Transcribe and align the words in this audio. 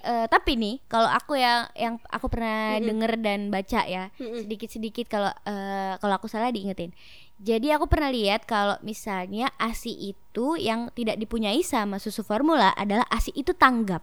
Eh, 0.00 0.26
tapi 0.26 0.56
nih 0.56 0.80
kalau 0.86 1.06
aku 1.06 1.36
yang 1.36 1.68
yang 1.72 1.94
aku 2.08 2.26
pernah 2.26 2.74
Mm-mm. 2.74 2.88
denger 2.88 3.12
dan 3.20 3.40
baca 3.48 3.84
ya 3.84 4.08
Mm-mm. 4.16 4.42
sedikit-sedikit 4.42 5.06
kalau 5.06 5.28
eh, 5.44 5.94
kalau 5.96 6.14
aku 6.16 6.24
salah 6.24 6.48
diingetin. 6.48 6.96
Jadi 7.36 7.68
aku 7.68 7.84
pernah 7.84 8.08
lihat 8.08 8.44
kalau 8.44 8.76
misalnya 8.80 9.48
ASI 9.56 9.92
itu 10.12 10.56
yang 10.56 10.88
tidak 10.92 11.16
dipunyai 11.16 11.60
sama 11.60 11.96
susu 11.96 12.20
formula 12.20 12.72
adalah 12.72 13.04
ASI 13.08 13.32
itu 13.32 13.52
tanggap. 13.52 14.00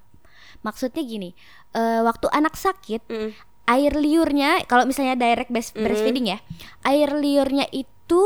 Maksudnya 0.61 1.01
gini, 1.01 1.33
eh, 1.71 2.01
waktu 2.01 2.29
anak 2.29 2.53
sakit 2.53 3.01
Mm. 3.05 3.29
air 3.67 3.93
liurnya 3.93 4.63
kalau 4.65 4.85
misalnya 4.85 5.13
direct 5.13 5.49
breast- 5.49 5.73
Mm. 5.73 5.81
breastfeeding 5.81 6.27
ya, 6.27 6.39
air 6.83 7.09
liurnya 7.11 7.65
itu 7.69 8.21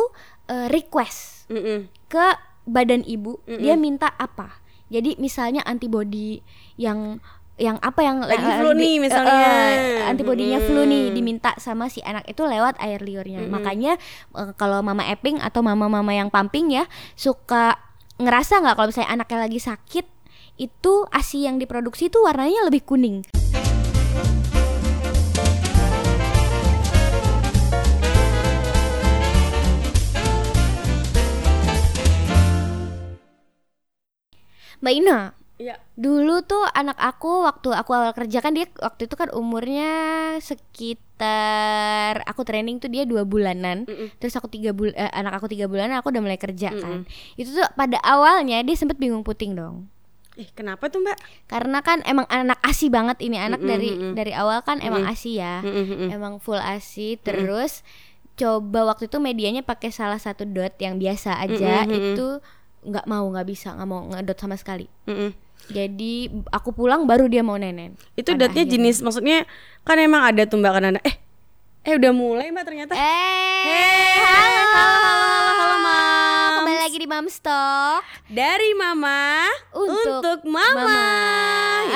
eh, 0.45 0.67
request 0.67 1.47
Mm-mm. 1.47 1.87
ke 2.05 2.27
badan 2.63 3.01
ibu 3.01 3.39
Mm-mm. 3.43 3.57
dia 3.57 3.73
minta 3.73 4.11
apa 4.13 4.59
jadi 4.87 5.15
misalnya 5.15 5.63
antibody 5.63 6.43
yang 6.75 7.23
yang 7.61 7.77
apa 7.77 8.01
yang 8.01 8.25
Lagi 8.25 8.41
eh, 8.41 8.57
flu 8.57 8.69
nih 8.73 8.95
misalnya. 8.97 9.49
eh, 9.69 10.09
antibodinya 10.09 10.57
flu 10.57 10.81
nih 10.81 11.13
diminta 11.13 11.53
sama 11.61 11.93
si 11.93 12.01
anak 12.01 12.25
itu 12.25 12.41
lewat 12.41 12.81
air 12.81 12.97
liurnya 12.99 13.45
Mm-mm. 13.45 13.53
makanya 13.53 14.01
eh, 14.33 14.51
kalau 14.57 14.81
mama 14.81 15.05
Epping 15.05 15.37
atau 15.37 15.61
mama-mama 15.61 16.09
yang 16.09 16.33
pumping 16.33 16.73
ya 16.73 16.89
suka 17.13 17.77
ngerasa 18.17 18.65
nggak 18.65 18.75
kalau 18.75 18.89
misalnya 18.89 19.13
anaknya 19.13 19.39
lagi 19.45 19.59
sakit 19.61 20.05
itu 20.57 20.93
asi 21.09 21.45
yang 21.45 21.61
diproduksi 21.61 22.09
itu 22.09 22.17
warnanya 22.21 22.65
lebih 22.65 22.81
kuning 22.81 23.21
Mbak 34.81 34.93
Ina 34.97 35.17
Iya. 35.61 35.77
Dulu 35.93 36.41
tuh 36.41 36.65
anak 36.73 36.97
aku 36.97 37.45
waktu 37.45 37.69
aku 37.69 37.93
awal 37.93 38.17
kerja 38.17 38.41
kan 38.41 38.57
dia 38.57 38.65
waktu 38.81 39.05
itu 39.05 39.13
kan 39.13 39.29
umurnya 39.29 39.93
sekitar 40.41 42.25
aku 42.25 42.41
training 42.41 42.81
tuh 42.81 42.89
dia 42.89 43.05
dua 43.05 43.21
bulanan. 43.29 43.85
Mm-mm. 43.85 44.17
Terus 44.17 44.33
aku 44.33 44.49
tiga 44.49 44.73
bul 44.73 44.89
eh, 44.97 45.13
anak 45.13 45.37
aku 45.37 45.53
tiga 45.53 45.69
bulanan 45.69 46.01
aku 46.01 46.09
udah 46.09 46.23
mulai 46.25 46.41
kerja 46.41 46.73
kan. 46.73 47.05
Itu 47.37 47.53
tuh 47.53 47.67
pada 47.77 48.01
awalnya 48.01 48.57
dia 48.65 48.73
sempet 48.73 48.97
bingung 48.97 49.21
puting 49.21 49.53
dong. 49.53 49.85
Eh, 50.39 50.47
kenapa 50.55 50.87
tuh, 50.87 51.03
Mbak? 51.03 51.17
Karena 51.51 51.83
kan 51.83 51.99
emang 52.07 52.23
anak 52.31 52.57
asi 52.63 52.87
banget 52.87 53.19
ini 53.19 53.35
anak 53.35 53.59
Mm-mm, 53.61 53.69
dari 53.69 53.89
mm-mm. 53.93 54.13
dari 54.15 54.33
awal 54.33 54.63
kan 54.65 54.81
emang 54.81 55.05
Mm-mm. 55.05 55.13
asi 55.13 55.37
ya. 55.37 55.61
Mm-mm, 55.61 55.85
mm-mm. 55.85 56.09
Emang 56.09 56.33
full 56.41 56.57
asi 56.57 57.19
terus 57.21 57.85
coba 58.39 58.95
waktu 58.95 59.11
itu 59.11 59.21
medianya 59.21 59.61
pakai 59.61 59.93
salah 59.93 60.17
satu 60.17 60.47
dot 60.47 60.73
yang 60.81 60.97
biasa 60.97 61.37
aja 61.37 61.85
Mm-mm, 61.85 61.93
mm-mm. 61.93 62.13
itu 62.15 62.27
nggak 62.81 63.05
mau 63.05 63.29
nggak 63.29 63.45
bisa 63.45 63.77
nggak 63.77 63.89
mau 63.91 64.01
ngedot 64.09 64.37
sama 64.39 64.55
sekali. 64.57 64.87
Mm-mm. 65.05 65.35
Jadi 65.69 66.31
aku 66.49 66.73
pulang 66.73 67.05
baru 67.05 67.29
dia 67.29 67.45
mau 67.45 67.59
nenen. 67.59 67.93
Itu 68.17 68.33
akhirnya. 68.65 68.71
jenis 68.73 69.05
maksudnya 69.05 69.45
kan 69.85 70.01
emang 70.01 70.25
ada 70.25 70.49
tuh 70.49 70.57
Mbak 70.57 70.71
kan 70.73 70.83
ada. 70.95 70.99
Eh, 71.05 71.15
eh 71.85 71.93
udah 71.93 72.11
mulai 72.15 72.49
Mbak 72.49 72.63
ternyata. 72.65 72.93
Eh, 72.97 73.51
Hey, 73.61 74.17
halo, 74.25 74.65
halo, 74.73 75.40
lagi 76.91 77.07
di 77.07 77.07
Mam 77.07 77.31
Stock. 77.31 78.03
Dari 78.27 78.75
Mama 78.75 79.47
Untuk 79.71 80.43
Mama. 80.43 80.75
Mama. 80.75 81.03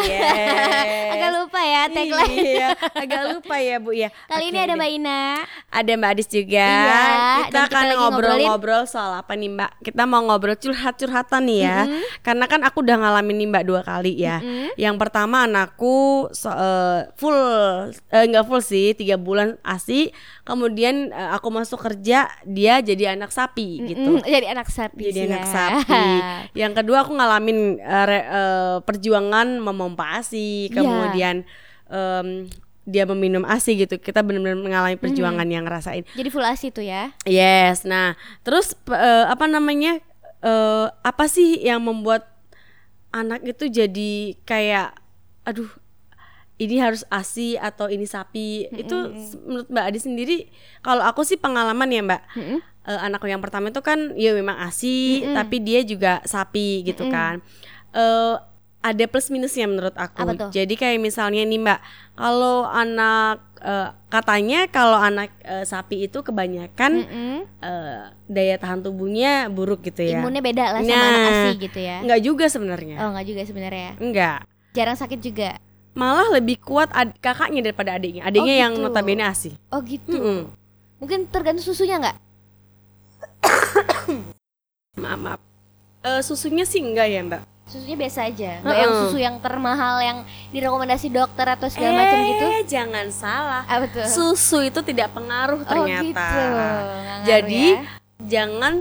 Yes. 0.08 1.12
Agak 1.20 1.32
lupa 1.36 1.60
ya 1.60 1.82
tagline. 1.92 2.36
Iya, 2.36 2.70
agak 2.96 3.24
lupa 3.36 3.56
ya 3.60 3.76
Bu 3.76 3.92
ya. 3.92 4.08
Kali 4.32 4.52
ini 4.52 4.60
Oke 4.60 4.68
ada. 4.68 4.74
Mbak 4.76 4.92
Ina. 4.96 5.20
Ada 5.68 5.92
Mbak 6.00 6.10
Adis 6.16 6.28
juga. 6.32 6.64
Iya, 6.64 7.04
kita 7.44 7.60
akan 7.68 7.84
ngobrol-ngobrol 7.92 8.84
soal 8.88 9.20
apa 9.20 9.36
nih 9.36 9.52
Mbak? 9.52 9.72
Kita 9.84 10.04
mau 10.08 10.24
ngobrol 10.24 10.56
curhat-curhatan 10.56 11.44
nih 11.44 11.59
ya. 11.59 11.80
Karena 12.24 12.46
kan 12.48 12.64
aku 12.64 12.80
udah 12.80 12.96
ngalamin 12.96 13.36
nih 13.36 13.48
Mbak 13.52 13.64
dua 13.68 13.82
kali 13.84 14.16
ya. 14.16 14.40
Mm-mm. 14.40 14.80
Yang 14.80 14.96
pertama 14.96 15.44
anakku 15.44 16.32
so- 16.32 16.56
eh, 16.56 17.12
full 17.20 17.36
enggak 18.12 18.48
full 18.48 18.64
sih, 18.64 18.96
tiga 18.96 19.20
bulan 19.20 19.59
ASI. 19.59 20.16
Kemudian 20.48 21.12
eh, 21.12 21.30
aku 21.36 21.52
masuk 21.52 21.84
kerja, 21.84 22.32
dia 22.48 22.74
jadi 22.80 23.16
anak 23.20 23.36
sapi 23.36 23.84
gitu. 23.92 24.19
Mm-mm, 24.19 24.24
Jadi 24.24 24.48
anak 24.48 24.72
sapi. 24.72 24.84
Jadi 24.94 25.16
sih 25.16 25.25
anak 25.25 25.41
ya. 25.41 25.50
sapi. 25.50 26.06
Yang 26.62 26.73
kedua 26.78 26.97
aku 27.01 27.12
ngalamin 27.12 27.57
eh, 27.78 28.06
re- 28.06 28.28
eh, 28.28 28.78
perjuangan 28.81 29.47
memompa 29.57 30.19
ASI, 30.19 30.68
Iya. 30.68 30.75
kemudian 30.75 31.35
em, 31.88 32.28
dia 32.84 33.03
meminum 33.06 33.41
ASI 33.44 33.79
gitu. 33.79 33.95
Kita 33.95 34.22
benar-benar 34.22 34.56
mengalami 34.56 34.94
perjuangan 34.95 35.45
yang 35.45 35.63
ngerasain. 35.63 36.06
Jadi 36.12 36.29
full 36.29 36.44
asi 36.44 36.69
tuh 36.69 36.81
ya. 36.81 37.09
Yes. 37.24 37.81
Nah, 37.84 38.13
terus 38.41 38.74
eh, 38.88 39.25
apa 39.25 39.45
namanya? 39.45 39.97
eh, 40.38 40.88
apa 41.01 41.25
sih 41.25 41.57
yang 41.59 41.81
membuat 41.81 42.29
anak 43.09 43.41
itu 43.44 43.66
jadi 43.66 44.13
kayak 44.44 44.94
aduh 45.41 45.72
ini 46.56 46.78
harus 46.78 47.01
ASI 47.09 47.56
atau 47.56 47.88
ini 47.88 48.03
sapi 48.03 48.69
itu 48.72 48.97
s- 49.12 49.35
menurut 49.38 49.68
Mbak 49.68 49.85
Adi 49.85 50.00
sendiri 50.00 50.38
kalau 50.79 51.01
aku 51.01 51.22
sih 51.22 51.35
pengalaman 51.35 51.88
ya 51.88 52.01
Mbak 52.01 52.22
Mm-mm. 52.34 52.59
Eh, 52.85 53.00
anakku 53.01 53.25
yang 53.25 53.40
pertama 53.40 53.68
itu 53.68 53.81
kan 53.81 54.13
ya 54.13 54.31
memang 54.31 54.56
ASI 54.59 54.97
tapi 55.34 55.59
dia 55.59 55.81
juga 55.81 56.22
sapi 56.23 56.81
gitu 56.84 57.06
kan 57.07 57.41
eh 57.91 58.35
ada 58.79 59.06
plus 59.06 59.28
minusnya 59.28 59.66
menurut 59.66 59.94
aku 59.94 60.22
jadi 60.51 60.69
kayak 60.72 61.01
misalnya 61.01 61.41
nih 61.41 61.57
Mbak 61.57 61.79
kalau 62.13 62.63
anak 62.63 63.41
eh, 63.57 63.90
katanya 64.07 64.69
kalau 64.69 64.94
anak 64.95 65.34
eh, 65.41 65.63
sapi 65.63 66.06
itu 66.06 66.22
kebanyakan 66.22 67.01
Mm-mm. 67.01 67.35
eh, 67.59 68.00
daya 68.28 68.56
tahan 68.56 68.81
tubuhnya 68.81 69.50
buruk 69.50 69.81
gitu 69.84 70.06
ya 70.06 70.22
Imunnya 70.22 70.40
beda 70.40 70.69
lah 70.69 70.81
sama 70.81 71.01
anak 71.03 71.18
Nah, 71.19 71.31
asi 71.34 71.50
gitu 71.59 71.79
ya. 71.79 71.97
Enggak 72.00 72.22
juga 72.22 72.45
sebenarnya 72.45 72.95
Oh 73.00 73.09
nggak 73.09 73.25
juga 73.25 73.41
sebenarnya. 73.41 73.90
enggak 73.97 74.40
Jarang 74.72 74.94
sakit 74.95 75.19
juga. 75.19 75.50
malah 75.95 76.28
lebih 76.29 76.59
kuat 76.59 76.91
ad- 76.91 77.16
kakaknya 77.18 77.63
daripada 77.63 77.95
adiknya 77.95 78.22
adiknya 78.22 78.53
Oh, 78.53 78.62
yang 78.62 78.74
gitu. 78.75 78.84
notabene 78.84 79.24
ASI 79.24 79.51
Oh 79.72 79.79
gitu. 79.81 80.13
Mm-mm. 80.13 80.41
Mungkin 80.95 81.25
tergantung 81.28 81.63
susunya 81.63 81.97
nggak? 81.97 82.18
Maaf 84.95 85.19
maaf 85.19 85.41
Eh, 86.01 86.22
susunya 86.22 86.61
sih 86.63 86.79
enggak 86.79 87.07
ya 87.07 87.22
Mbak 87.22 87.41
Susunya 87.66 87.97
biasa 87.97 88.29
aja. 88.29 88.61
Nggak 88.61 88.78
yang 88.78 88.91
Heeh. 88.94 89.01
susu 89.09 89.17
yang 89.17 89.35
termahal 89.41 89.97
yang 89.97 90.17
direkomendasi 90.53 91.09
dokter 91.09 91.50
atau 91.50 91.66
segala 91.66 91.97
macam 91.97 92.19
gitu. 92.22 92.45
Eh, 92.45 92.61
jangan 92.63 93.09
salah. 93.09 93.66
Apa 93.66 93.89
tuh? 93.89 94.06
Susu 94.06 94.61
itu 94.61 94.85
tidak 94.85 95.09
pengaruh 95.11 95.57
Oh 95.57 95.66
ternyata. 95.66 96.06
gitu. 96.06 96.22
Ngaruh 96.45 97.25
Jadi 97.25 97.66
ya? 97.66 97.81
jangan 98.22 98.73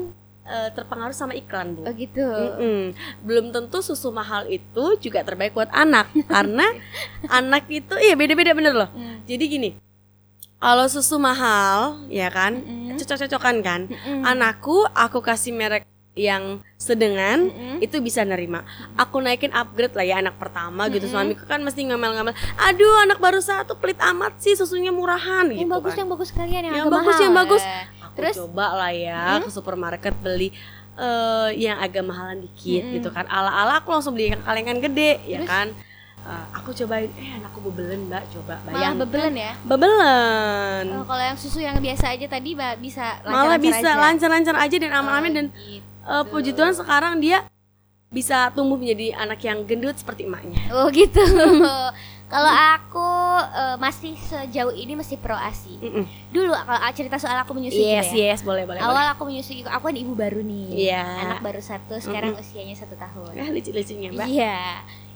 eh, 0.45 0.69
terpengaruh 0.77 1.17
sama 1.17 1.33
iklan, 1.33 1.73
Bu. 1.73 1.89
Oh 1.89 1.95
gitu. 1.97 2.29
Mm-mm. 2.29 2.93
Belum 3.25 3.57
tentu 3.57 3.81
susu 3.81 4.13
mahal 4.13 4.45
itu 4.53 4.85
juga 5.01 5.25
terbaik 5.25 5.57
buat 5.57 5.73
anak 5.73 6.13
karena 6.29 6.69
anak 7.25 7.65
itu 7.73 7.97
iya 7.97 8.13
beda-beda 8.13 8.53
bener 8.53 8.77
loh. 8.77 8.93
Mm. 8.93 9.25
Jadi 9.25 9.45
gini, 9.49 9.71
kalau 10.61 10.85
susu 10.87 11.17
mahal 11.17 12.05
ya 12.13 12.29
kan, 12.29 12.61
Mm-mm. 12.61 13.01
cocok-cocokan 13.01 13.57
kan. 13.65 13.81
Mm-mm. 13.89 14.29
Anakku 14.29 14.85
aku 14.93 15.25
kasih 15.25 15.57
merek 15.57 15.89
yang 16.15 16.63
sedengan 16.79 17.51
Mm-mm. 17.51 17.77
itu 17.83 17.99
bisa 17.99 18.23
nerima. 18.23 18.63
Aku 18.95 19.19
naikin 19.19 19.51
upgrade 19.51 19.93
lah 19.93 20.07
ya 20.07 20.17
anak 20.23 20.39
pertama 20.39 20.87
gitu. 20.87 21.05
Mm-mm. 21.05 21.35
Suamiku 21.35 21.45
kan 21.45 21.59
mesti 21.59 21.83
ngamel-ngamel. 21.83 22.31
Aduh 22.57 22.95
anak 23.03 23.19
baru 23.19 23.43
satu 23.43 23.75
pelit 23.75 23.99
amat 23.99 24.39
sih 24.39 24.55
susunya 24.55 24.95
murahan 24.95 25.51
yang 25.51 25.67
gitu 25.67 25.75
bagus 25.75 25.93
kan. 25.93 25.99
yang 26.01 26.11
bagus 26.11 26.29
sekalian 26.31 26.63
yang, 26.63 26.75
Yang 26.79 26.87
agak 26.87 26.95
bagus, 26.95 27.11
mahal. 27.11 27.25
yang 27.27 27.35
bagus. 27.35 27.63
Ya. 27.63 27.79
Aku 28.01 28.15
Terus? 28.15 28.35
coba 28.39 28.67
lah 28.79 28.93
ya 28.95 29.23
Mm-mm. 29.27 29.43
ke 29.43 29.51
supermarket 29.51 30.15
beli 30.17 30.49
eh 30.95 31.51
yang 31.59 31.83
agak 31.83 32.07
mahalan 32.07 32.47
dikit 32.47 32.83
Mm-mm. 32.87 32.95
gitu 32.97 33.09
kan. 33.11 33.27
Ala-ala 33.27 33.83
aku 33.83 33.91
langsung 33.91 34.15
beli 34.15 34.31
yang 34.31 34.43
kalengan 34.47 34.79
gede 34.79 35.19
ya 35.27 35.43
Terus? 35.43 35.51
kan. 35.51 35.69
Eh, 36.25 36.47
aku 36.53 36.73
cobain 36.75 37.13
eh 37.15 37.37
anakku 37.37 37.61
bebelen 37.63 38.09
mbak 38.09 38.25
coba 38.33 38.57
Malah 38.59 38.73
bayang 38.73 38.97
bebelen 38.97 39.35
ya. 39.37 39.53
bebelen 39.61 40.85
Oh, 40.91 41.05
kalau 41.05 41.21
yang 41.23 41.37
susu 41.37 41.61
yang 41.61 41.77
biasa 41.77 42.11
aja 42.11 42.27
tadi 42.27 42.51
ba- 42.53 42.77
bisa 42.77 43.21
malah 43.23 43.55
lancar-lancar 43.55 43.61
bisa 43.61 43.77
aja. 43.87 44.01
lancar-lancar 44.01 44.57
aja 44.57 44.77
dan 44.79 44.91
aman-aman 44.95 45.29
Oh, 45.29 45.35
dan 45.35 45.47
gitu. 45.53 45.85
eh, 45.85 46.25
puji 46.25 46.51
Tuhan 46.51 46.73
sekarang 46.73 47.21
dia 47.21 47.45
bisa 48.09 48.49
tumbuh 48.51 48.75
menjadi 48.75 49.13
anak 49.13 49.37
yang 49.43 49.63
gendut 49.63 49.95
seperti 49.95 50.25
emaknya 50.25 50.65
Oh 50.71 50.89
gitu. 50.89 51.21
kalau 52.33 52.49
aku 52.73 53.09
eh, 53.53 53.77
masih 53.77 54.17
sejauh 54.17 54.73
ini 54.73 54.97
masih 54.97 55.21
pro 55.21 55.37
asi. 55.37 55.77
Mm-mm. 55.77 56.09
Dulu 56.31 56.57
kalau 56.57 56.81
cerita 56.91 57.21
soal 57.21 57.37
aku 57.37 57.53
menyusui 57.53 57.85
yes 57.85 58.09
gitu 58.09 58.17
ya. 58.17 58.33
yes 58.33 58.41
boleh 58.41 58.65
boleh 58.65 58.81
Awal 58.81 59.13
aku 59.13 59.29
menyusui, 59.29 59.61
aku 59.63 59.85
kan 59.85 59.95
ibu 59.95 60.17
baru 60.17 60.41
nih. 60.41 60.89
Iya. 60.89 61.05
Anak 61.05 61.45
baru 61.45 61.61
satu, 61.61 62.01
sekarang 62.01 62.33
usianya 62.35 62.73
satu 62.73 62.97
tahun. 62.97 63.29
boleh. 63.29 63.45
eh 63.45 63.51
lucu-lucunya 63.53 64.09
mbak 64.09 64.25
Iya. 64.27 64.57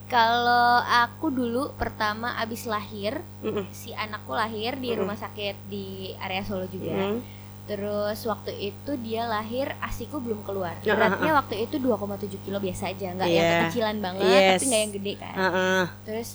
Kalau 0.08 0.81
aku 0.81 1.28
dulu 1.28 1.70
pertama 1.75 2.32
abis 2.37 2.64
lahir, 2.64 3.20
Mm-mm. 3.38 3.69
si 3.70 3.93
anakku 3.93 4.32
lahir 4.32 4.75
di 4.75 4.88
Mm-mm. 4.88 5.05
rumah 5.05 5.14
sakit 5.14 5.69
di 5.69 6.16
area 6.16 6.40
Solo 6.40 6.64
juga. 6.64 6.90
Mm-mm. 6.90 7.20
Terus 7.69 8.16
waktu 8.25 8.72
itu 8.72 8.96
dia 8.99 9.25
lahir 9.25 9.76
asiku 9.78 10.16
belum 10.16 10.40
keluar. 10.40 10.81
Beratnya 10.81 11.37
waktu 11.37 11.62
itu 11.62 11.76
2,7 11.76 12.40
kilo 12.40 12.56
biasa 12.56 12.88
aja, 12.88 13.12
nggak 13.12 13.28
yang 13.28 13.44
Iya. 13.44 13.52
kekecilan 13.62 13.96
banget, 14.00 14.25
Yes. 14.26 14.49
tapi 14.50 14.64
nggak 14.64 14.82
yang 14.82 14.94
gede 14.96 15.12
kan. 15.14 15.34
Heeh. 15.37 15.82
Terus 16.02 16.28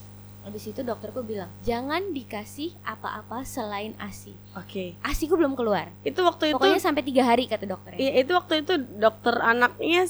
habis 0.44 0.64
itu 0.68 0.82
dokterku 0.84 1.24
bilang 1.24 1.48
jangan 1.64 2.12
dikasih 2.12 2.76
apa-apa 2.84 3.42
selain 3.42 3.96
asi. 3.98 4.36
oke 4.54 5.00
Asiku 5.02 5.34
belum 5.34 5.56
keluar. 5.56 5.88
itu 6.04 6.20
waktu 6.20 6.52
itu 6.52 6.60
Pokoknya 6.60 6.84
sampai 6.84 7.02
tiga 7.02 7.24
hari 7.24 7.48
kata 7.48 7.64
dokternya. 7.64 7.98
Iya 7.98 8.12
itu 8.20 8.32
waktu 8.32 8.54
itu 8.60 8.74
dokter 8.94 9.40
anaknya 9.40 10.04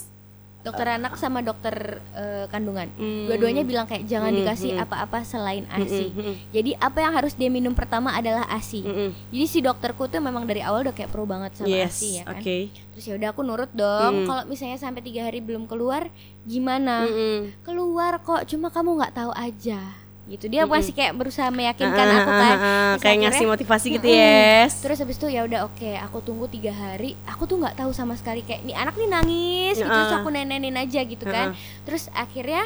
dokter 0.64 0.88
anak 0.90 1.14
sama 1.16 1.40
dokter 1.40 1.76
eh, 2.12 2.48
kandungan. 2.48 2.88
Hmm. 2.96 3.28
Dua-duanya 3.28 3.62
bilang 3.62 3.84
kayak 3.84 4.08
jangan 4.08 4.32
Mm, 4.32 4.40
dikasih 4.40 4.72
mm. 4.74 4.82
apa-apa 4.82 5.20
selain 5.22 5.64
Mm, 5.64 5.76
ASI. 5.76 6.08
mm, 6.08 6.18
mm, 6.18 6.36
Jadi 6.50 6.72
apa 6.74 6.98
yang 6.98 7.14
harus 7.14 7.34
dia 7.34 7.48
minum 7.48 7.72
pertama 7.72 8.10
adalah 8.10 8.48
ASI. 8.48 8.80
mm, 8.80 8.96
mm. 8.96 9.10
Jadi 9.30 9.46
si 9.46 9.60
dokterku 9.60 10.08
tuh 10.08 10.18
memang 10.18 10.48
dari 10.48 10.64
awal 10.64 10.82
udah 10.82 10.96
kayak 10.96 11.12
pro 11.12 11.24
banget 11.24 11.52
sama 11.54 11.68
yes 11.68 12.00
ASI 12.00 12.10
ya 12.16 12.24
kan. 12.24 12.40
oke 12.40 12.58
Terus 12.94 13.04
ya 13.04 13.14
udah 13.14 13.30
aku 13.30 13.42
nurut 13.42 13.72
dong. 13.72 14.24
Mm. 14.24 14.26
Kalau 14.26 14.44
misalnya 14.46 14.78
sampai 14.78 15.02
tiga 15.02 15.22
hari 15.24 15.40
belum 15.40 15.66
keluar, 15.66 16.08
gimana? 16.44 17.04
Mm-mm. 17.04 17.60
Keluar 17.62 18.20
kok, 18.20 18.46
cuma 18.46 18.70
kamu 18.70 18.98
nggak 18.98 19.14
tahu 19.14 19.32
aja. 19.34 19.82
Gitu 20.24 20.48
dia 20.48 20.64
Mm-mm. 20.64 20.72
masih 20.74 20.92
kayak 20.92 21.14
berusaha 21.14 21.50
meyakinkan 21.50 21.94
Ah, 22.06 22.16
aku 22.16 22.32
ah, 22.32 22.40
kan. 22.40 22.56
ah, 22.56 22.64
ah, 22.64 22.94
kayak 22.98 23.18
ngasih 23.22 23.44
motivasi 23.46 23.88
gitu 23.92 24.08
Mm-mm. 24.08 24.20
yes 24.24 24.80
Terus 24.80 24.98
habis 24.98 25.16
itu 25.16 25.28
ya 25.28 25.44
udah 25.44 25.68
oke, 25.68 25.92
aku 26.00 26.18
tunggu 26.20 26.48
tiga 26.48 26.72
hari. 26.72 27.20
Aku 27.28 27.44
tuh 27.44 27.60
nggak 27.60 27.76
tahu 27.76 27.92
sama 27.92 28.16
sekali 28.16 28.40
kayak 28.40 28.64
nih 28.64 28.72
anak 28.74 28.96
nih 28.96 29.10
nangis, 29.10 29.76
gitu, 29.76 29.84
terus 29.86 30.10
Ah. 30.10 30.20
aku 30.20 30.30
nenenin 30.30 30.74
aja 30.74 31.02
gitu 31.02 31.26
kan. 31.26 31.52
Ah. 31.52 31.56
Terus 31.84 32.08
akhirnya 32.10 32.64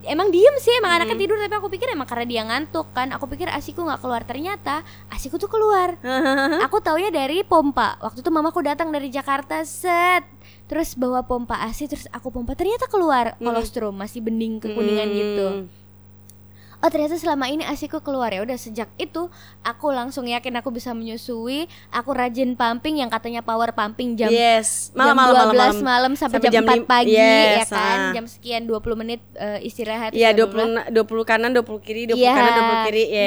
emang 0.00 0.30
diem 0.30 0.54
sih, 0.56 0.74
emang 0.74 0.90
anaknya 0.92 1.14
Mm. 1.14 1.22
tidur 1.22 1.36
tapi 1.36 1.54
aku 1.54 1.68
pikir 1.68 1.86
emang 1.88 2.06
karena 2.06 2.26
dia 2.26 2.42
ngantuk 2.42 2.90
kan. 2.90 3.10
Aku 3.10 3.26
pikir 3.26 3.46
asiku 3.46 3.82
nggak 3.82 3.98
keluar, 3.98 4.22
ternyata 4.22 4.82
asiku 5.08 5.36
tuh 5.36 5.46
keluar. 5.46 5.94
aku 6.60 6.78
taunya 6.78 7.10
dari 7.10 7.42
pompa. 7.42 7.94
Waktu 8.00 8.22
itu 8.22 8.30
mamaku 8.32 8.58
datang 8.60 8.90
dari 8.90 9.06
Jakarta 9.06 9.62
set. 9.62 10.26
Terus 10.66 10.92
bawa 10.92 11.22
pompa 11.22 11.62
ASI 11.62 11.86
terus 11.86 12.10
aku 12.10 12.28
pompa 12.28 12.52
ternyata 12.52 12.86
keluar 12.86 13.38
Mm. 13.38 13.44
kolostrum 13.44 13.94
masih 13.94 14.18
bening 14.18 14.58
kekuningan 14.58 15.08
gitu 15.08 15.46
Hmm. 15.48 15.66
Oh 16.78 16.88
ternyata 16.88 17.18
selama 17.18 17.50
ini 17.50 17.66
asiku 17.66 17.98
keluar 17.98 18.30
ya 18.30 18.46
udah 18.46 18.54
sejak 18.54 18.86
itu 18.96 19.26
aku 19.66 19.90
langsung 19.90 20.30
yakin 20.30 20.54
aku 20.62 20.70
bisa 20.70 20.94
menyusui 20.94 21.66
aku 21.90 22.14
rajin 22.14 22.54
pumping 22.54 23.02
yang 23.02 23.10
katanya 23.10 23.42
power 23.42 23.74
pumping 23.74 24.14
jam 24.14 24.30
yes 24.30 24.94
jam 24.94 25.14
malam 25.14 25.16
malam 25.18 25.34
12 25.34 25.34
malam, 25.34 25.54
malam. 25.54 25.74
malam 25.82 26.12
sampai, 26.14 26.38
Sampai 26.38 26.54
jam, 26.54 26.62
jam 26.62 26.70
4 26.70 26.74
lim- 26.78 26.86
pagi 26.86 27.14
ya 27.18 27.34
yes, 27.58 27.70
kan 27.74 27.98
ah. 27.98 28.12
jam 28.14 28.24
sekian 28.30 28.62
20 28.70 29.00
menit 29.00 29.20
eh, 29.34 29.66
istirahat 29.66 30.14
Iya 30.14 30.30
bla. 30.32 30.46
puluh 30.46 30.66
dua 30.94 31.24
kanan 31.26 31.50
dua 31.50 31.66
puluh 31.66 31.82
kiri 31.82 32.06
dua 32.06 32.14
puluh 32.14 32.30
Iya, 32.30 32.38
kanan 32.38 32.52
dua 32.54 32.64
puluh 32.64 32.82
kiri 32.86 33.04
iya. 33.10 33.26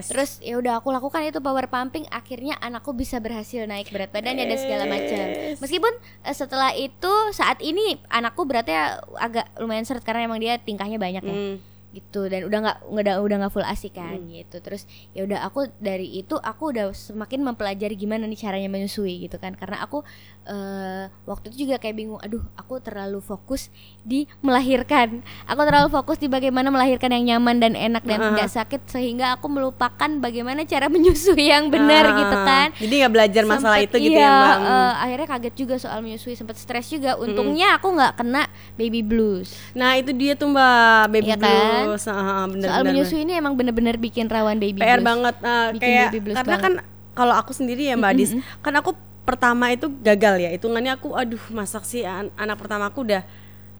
yes 0.00 0.04
Terus 0.08 0.30
ya 0.40 0.54
udah 0.56 0.80
aku 0.80 0.88
lakukan 0.88 1.20
itu 1.24 1.40
power 1.44 1.68
pumping 1.68 2.08
akhirnya 2.08 2.56
anakku 2.58 2.96
bisa 2.96 3.20
berhasil 3.20 3.68
naik 3.68 3.92
berat 3.92 4.10
badannya 4.10 4.48
dan 4.48 4.58
segala 4.58 4.84
macam. 4.86 5.26
Yes. 5.28 5.60
Meskipun 5.60 5.92
eh, 6.24 6.34
setelah 6.34 6.72
itu 6.72 7.12
saat 7.34 7.60
ini 7.60 8.00
anakku 8.08 8.48
beratnya 8.48 8.98
agak 9.18 9.46
lumayan 9.58 9.84
seret 9.84 10.02
karena 10.02 10.24
emang 10.24 10.40
dia 10.40 10.56
tingkahnya 10.56 10.96
banyak 10.96 11.22
ya. 11.22 11.34
Hmm. 11.34 11.56
Gitu 11.90 12.24
dan 12.24 12.44
udah 12.44 12.58
nggak 12.60 12.78
udah 12.86 13.14
udah 13.18 13.36
nggak 13.38 13.50
full 13.50 13.64
asik 13.64 13.94
kan 13.94 14.14
Hmm. 14.14 14.28
gitu. 14.30 14.56
Terus 14.58 14.84
ya 15.10 15.24
udah 15.24 15.40
aku 15.42 15.72
dari 15.78 16.16
itu 16.16 16.36
aku 16.36 16.70
udah 16.70 16.90
semakin 16.90 17.40
mempelajari 17.42 17.94
gimana 17.94 18.24
nih 18.24 18.36
caranya 18.38 18.68
menyusui 18.68 19.22
gitu 19.22 19.36
kan. 19.36 19.52
Karena 19.52 19.80
aku 19.80 20.04
eh, 20.44 21.04
waktu 21.24 21.48
itu 21.48 21.64
juga 21.64 21.76
kayak 21.76 21.92
bingung 21.94 22.16
aduh 22.18 22.40
aku 22.54 22.76
terlalu 22.78 23.18
fokus 23.18 23.68
di 24.02 24.24
melahirkan. 24.40 25.20
Aku 25.44 25.60
terlalu 25.62 25.88
fokus 25.90 26.16
di 26.16 26.26
bagaimana 26.26 26.68
melahirkan 26.68 27.08
yang 27.10 27.36
nyaman 27.36 27.56
dan 27.58 27.72
enak 27.72 28.00
dan 28.02 28.18
Ah. 28.18 28.26
tidak 28.30 28.48
sakit 28.50 28.80
sehingga 28.86 29.32
aku 29.32 29.46
melupakan 29.46 30.10
bagaimana 30.18 30.64
cara 30.64 30.88
menyusui 30.94 31.48
yang 31.48 31.68
benar 31.68 32.04
Ah, 32.06 32.16
gitu 32.16 32.36
kan. 32.38 32.66
jadi 32.76 32.94
nggak 32.98 33.12
belajar 33.12 33.42
masalah 33.44 33.76
Sempet- 33.78 33.92
itu 33.92 33.96
gitu 34.06 34.16
iya, 34.16 34.24
ya 34.24 34.32
mbak 34.34 34.56
Hmm. 34.58 34.68
eh, 34.68 34.92
akhirnya 34.98 35.26
kaget 35.30 35.54
juga 35.56 35.74
soal 35.76 35.98
menyusui 36.00 36.34
sempat 36.34 36.56
stres 36.56 36.86
juga. 36.86 37.16
Untungnya 37.16 37.76
aku 37.76 37.88
nggak 37.90 38.12
kena 38.14 38.44
baby 38.74 39.00
blues. 39.00 39.52
Nah 39.72 39.96
itu 39.96 40.12
dia 40.12 40.32
tuh 40.32 40.48
mbak 40.48 41.04
baby 41.10 41.28
Iya 41.28 41.36
kan? 41.38 41.77
Blues 41.80 42.04
Ah, 42.04 42.44
bener, 42.44 42.66
soal 42.66 42.80
bener, 42.80 42.92
menyusui 42.92 43.20
ini 43.20 43.32
emang 43.34 43.54
bener-bener 43.54 43.94
bikin 43.96 44.26
rawan 44.26 44.56
baby 44.56 44.78
PR 44.78 44.96
blues. 44.96 45.06
banget 45.06 45.34
nah, 45.38 45.66
Bikin 45.68 45.82
kayak 45.82 46.06
baby 46.08 46.20
blues 46.22 46.36
karena 46.36 46.48
banget. 46.52 46.64
kan 46.64 46.72
kalau 47.12 47.34
aku 47.34 47.52
sendiri 47.52 47.82
ya 47.84 47.94
mbak 47.94 48.10
Adis 48.12 48.30
kan 48.58 48.74
aku 48.74 48.90
pertama 49.22 49.68
itu 49.68 49.86
gagal 49.98 50.34
ya 50.38 50.50
hitungannya 50.50 50.92
aku 50.92 51.12
aduh 51.12 51.42
masak 51.50 51.82
sih 51.82 52.02
an- 52.02 52.32
anak 52.34 52.56
pertama 52.56 52.86
aku 52.86 53.02
udah 53.02 53.22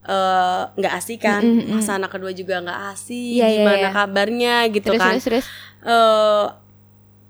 eh, 0.04 0.62
nggak 0.74 0.92
asik 0.94 1.18
kan 1.18 1.40
Mm, 1.40 1.54
mm, 1.54 1.64
mm. 1.64 1.72
masa 1.74 1.92
anak 1.94 2.10
kedua 2.10 2.30
juga 2.30 2.58
nggak 2.58 2.80
asik 2.92 3.16
Iya, 3.34 3.46
iya, 3.46 3.56
gimana 3.58 3.78
iya. 3.78 3.90
kabarnya 3.90 4.54
gitu 4.68 4.88
terus, 4.88 5.00
kan 5.00 5.12
terus 5.14 5.24
terus 5.24 5.46
eh 5.82 6.46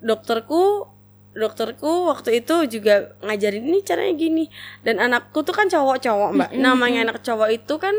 dokterku 0.01 0.87
dokterku 1.31 2.09
waktu 2.09 2.41
itu 2.41 2.55
juga 2.69 3.15
ngajarin 3.21 3.63
ini 3.63 3.79
caranya 3.81 4.11
gini 4.13 4.45
dan 4.81 4.99
anakku 4.99 5.43
tuh 5.43 5.53
kan 5.53 5.67
cowok-cowok 5.67 6.31
mbak 6.33 6.51
Mm-mm. 6.51 6.63
namanya 6.65 6.99
anak 7.05 7.19
cowok 7.21 7.49
itu 7.53 7.75
kan 7.77 7.95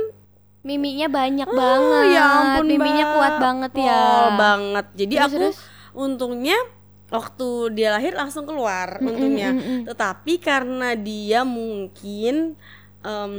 miminya 0.70 1.08
banyak 1.10 1.50
ah, 1.50 1.58
banget. 1.58 2.06
ya 2.14 2.26
ampun 2.30 2.66
miminya 2.70 3.06
kuat 3.18 3.34
banget 3.42 3.72
ya. 3.82 3.98
Pol 3.98 4.28
banget. 4.38 4.86
Jadi 4.94 5.14
Terus, 5.18 5.26
aku 5.26 5.38
terus? 5.42 5.58
untungnya 5.98 6.58
waktu 7.10 7.48
dia 7.74 7.90
lahir 7.98 8.14
langsung 8.14 8.46
keluar 8.46 9.02
Mm-mm, 9.02 9.10
untungnya. 9.10 9.50
mm-mm. 9.58 9.80
tetapi 9.90 10.38
karena 10.38 10.94
dia 10.94 11.42
mungkin 11.42 12.54
em, 13.02 13.34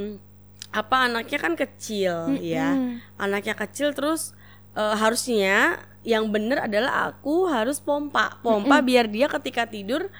apa 0.75 0.97
anaknya 1.06 1.38
kan 1.38 1.55
kecil 1.55 2.35
ya. 2.43 2.75
Mm-mm. 2.75 2.99
anaknya 3.15 3.55
kecil 3.55 3.94
terus 3.94 4.35
eh, 4.75 4.94
harusnya 4.99 5.79
yang 6.03 6.27
bener 6.35 6.67
adalah 6.67 7.15
aku 7.15 7.47
harus 7.47 7.79
pompa. 7.79 8.43
Pompa 8.43 8.82
biar 8.82 9.06
dia 9.06 9.31
ketika 9.31 9.71
tidur 9.71 10.11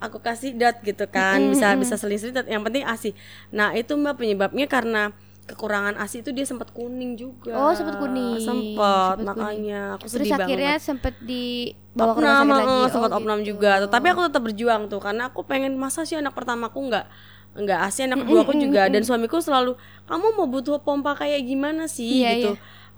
aku 0.00 0.20
kasih 0.20 0.56
dat 0.56 0.80
gitu 0.80 1.04
kan. 1.04 1.40
Mm-mm, 1.44 1.52
bisa 1.52 1.66
mm-mm. 1.76 1.80
bisa 1.84 1.94
seling-seling 2.00 2.36
yang 2.48 2.64
penting 2.64 2.84
asi 2.84 3.12
nah 3.52 3.76
itu 3.76 3.92
mbak 3.96 4.16
penyebabnya 4.16 4.64
karena 4.64 5.12
kekurangan 5.44 5.94
asi 6.00 6.24
itu 6.24 6.32
dia 6.32 6.48
sempat 6.48 6.72
kuning 6.72 7.20
juga. 7.20 7.52
Oh, 7.52 7.72
sempet 7.76 8.00
kuning. 8.00 8.40
sempat 8.40 9.16
makanya 9.20 10.00
aku 10.00 10.08
terus 10.08 10.24
sedih 10.24 10.40
akhirnya 10.40 10.72
banget 10.74 10.86
sempet 10.88 11.14
dibawa 11.20 12.12
ke 12.16 12.20
rumah 12.24 12.36
sakit 12.40 12.56
lagi? 12.56 12.80
eh, 12.80 12.88
sempat 12.90 13.10
Oh, 13.12 13.18
opnam 13.20 13.38
gitu. 13.40 13.48
juga. 13.54 13.70
Tetapi 13.84 14.06
aku 14.08 14.20
tetap 14.28 14.42
berjuang 14.42 14.82
tuh 14.88 15.00
karena 15.04 15.22
aku 15.28 15.40
pengen 15.44 15.72
masa 15.76 16.02
sih 16.08 16.16
anak 16.16 16.32
pertamaku 16.32 16.78
nggak 16.88 17.06
nggak 17.54 17.80
asi 17.86 18.00
anak 18.08 18.24
kedua 18.26 18.40
aku 18.42 18.54
juga. 18.58 18.82
Dan 18.90 19.02
suamiku 19.04 19.38
selalu 19.38 19.76
kamu 20.08 20.26
mau 20.34 20.46
butuh 20.48 20.80
pompa 20.82 21.14
kayak 21.14 21.44
gimana 21.44 21.86
sih? 21.86 22.24
Iya, 22.24 22.30
gitu 22.34 22.50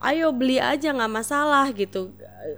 ayo 0.07 0.31
beli 0.31 0.57
aja 0.57 0.89
nggak 0.89 1.13
masalah 1.13 1.67
gitu 1.71 2.15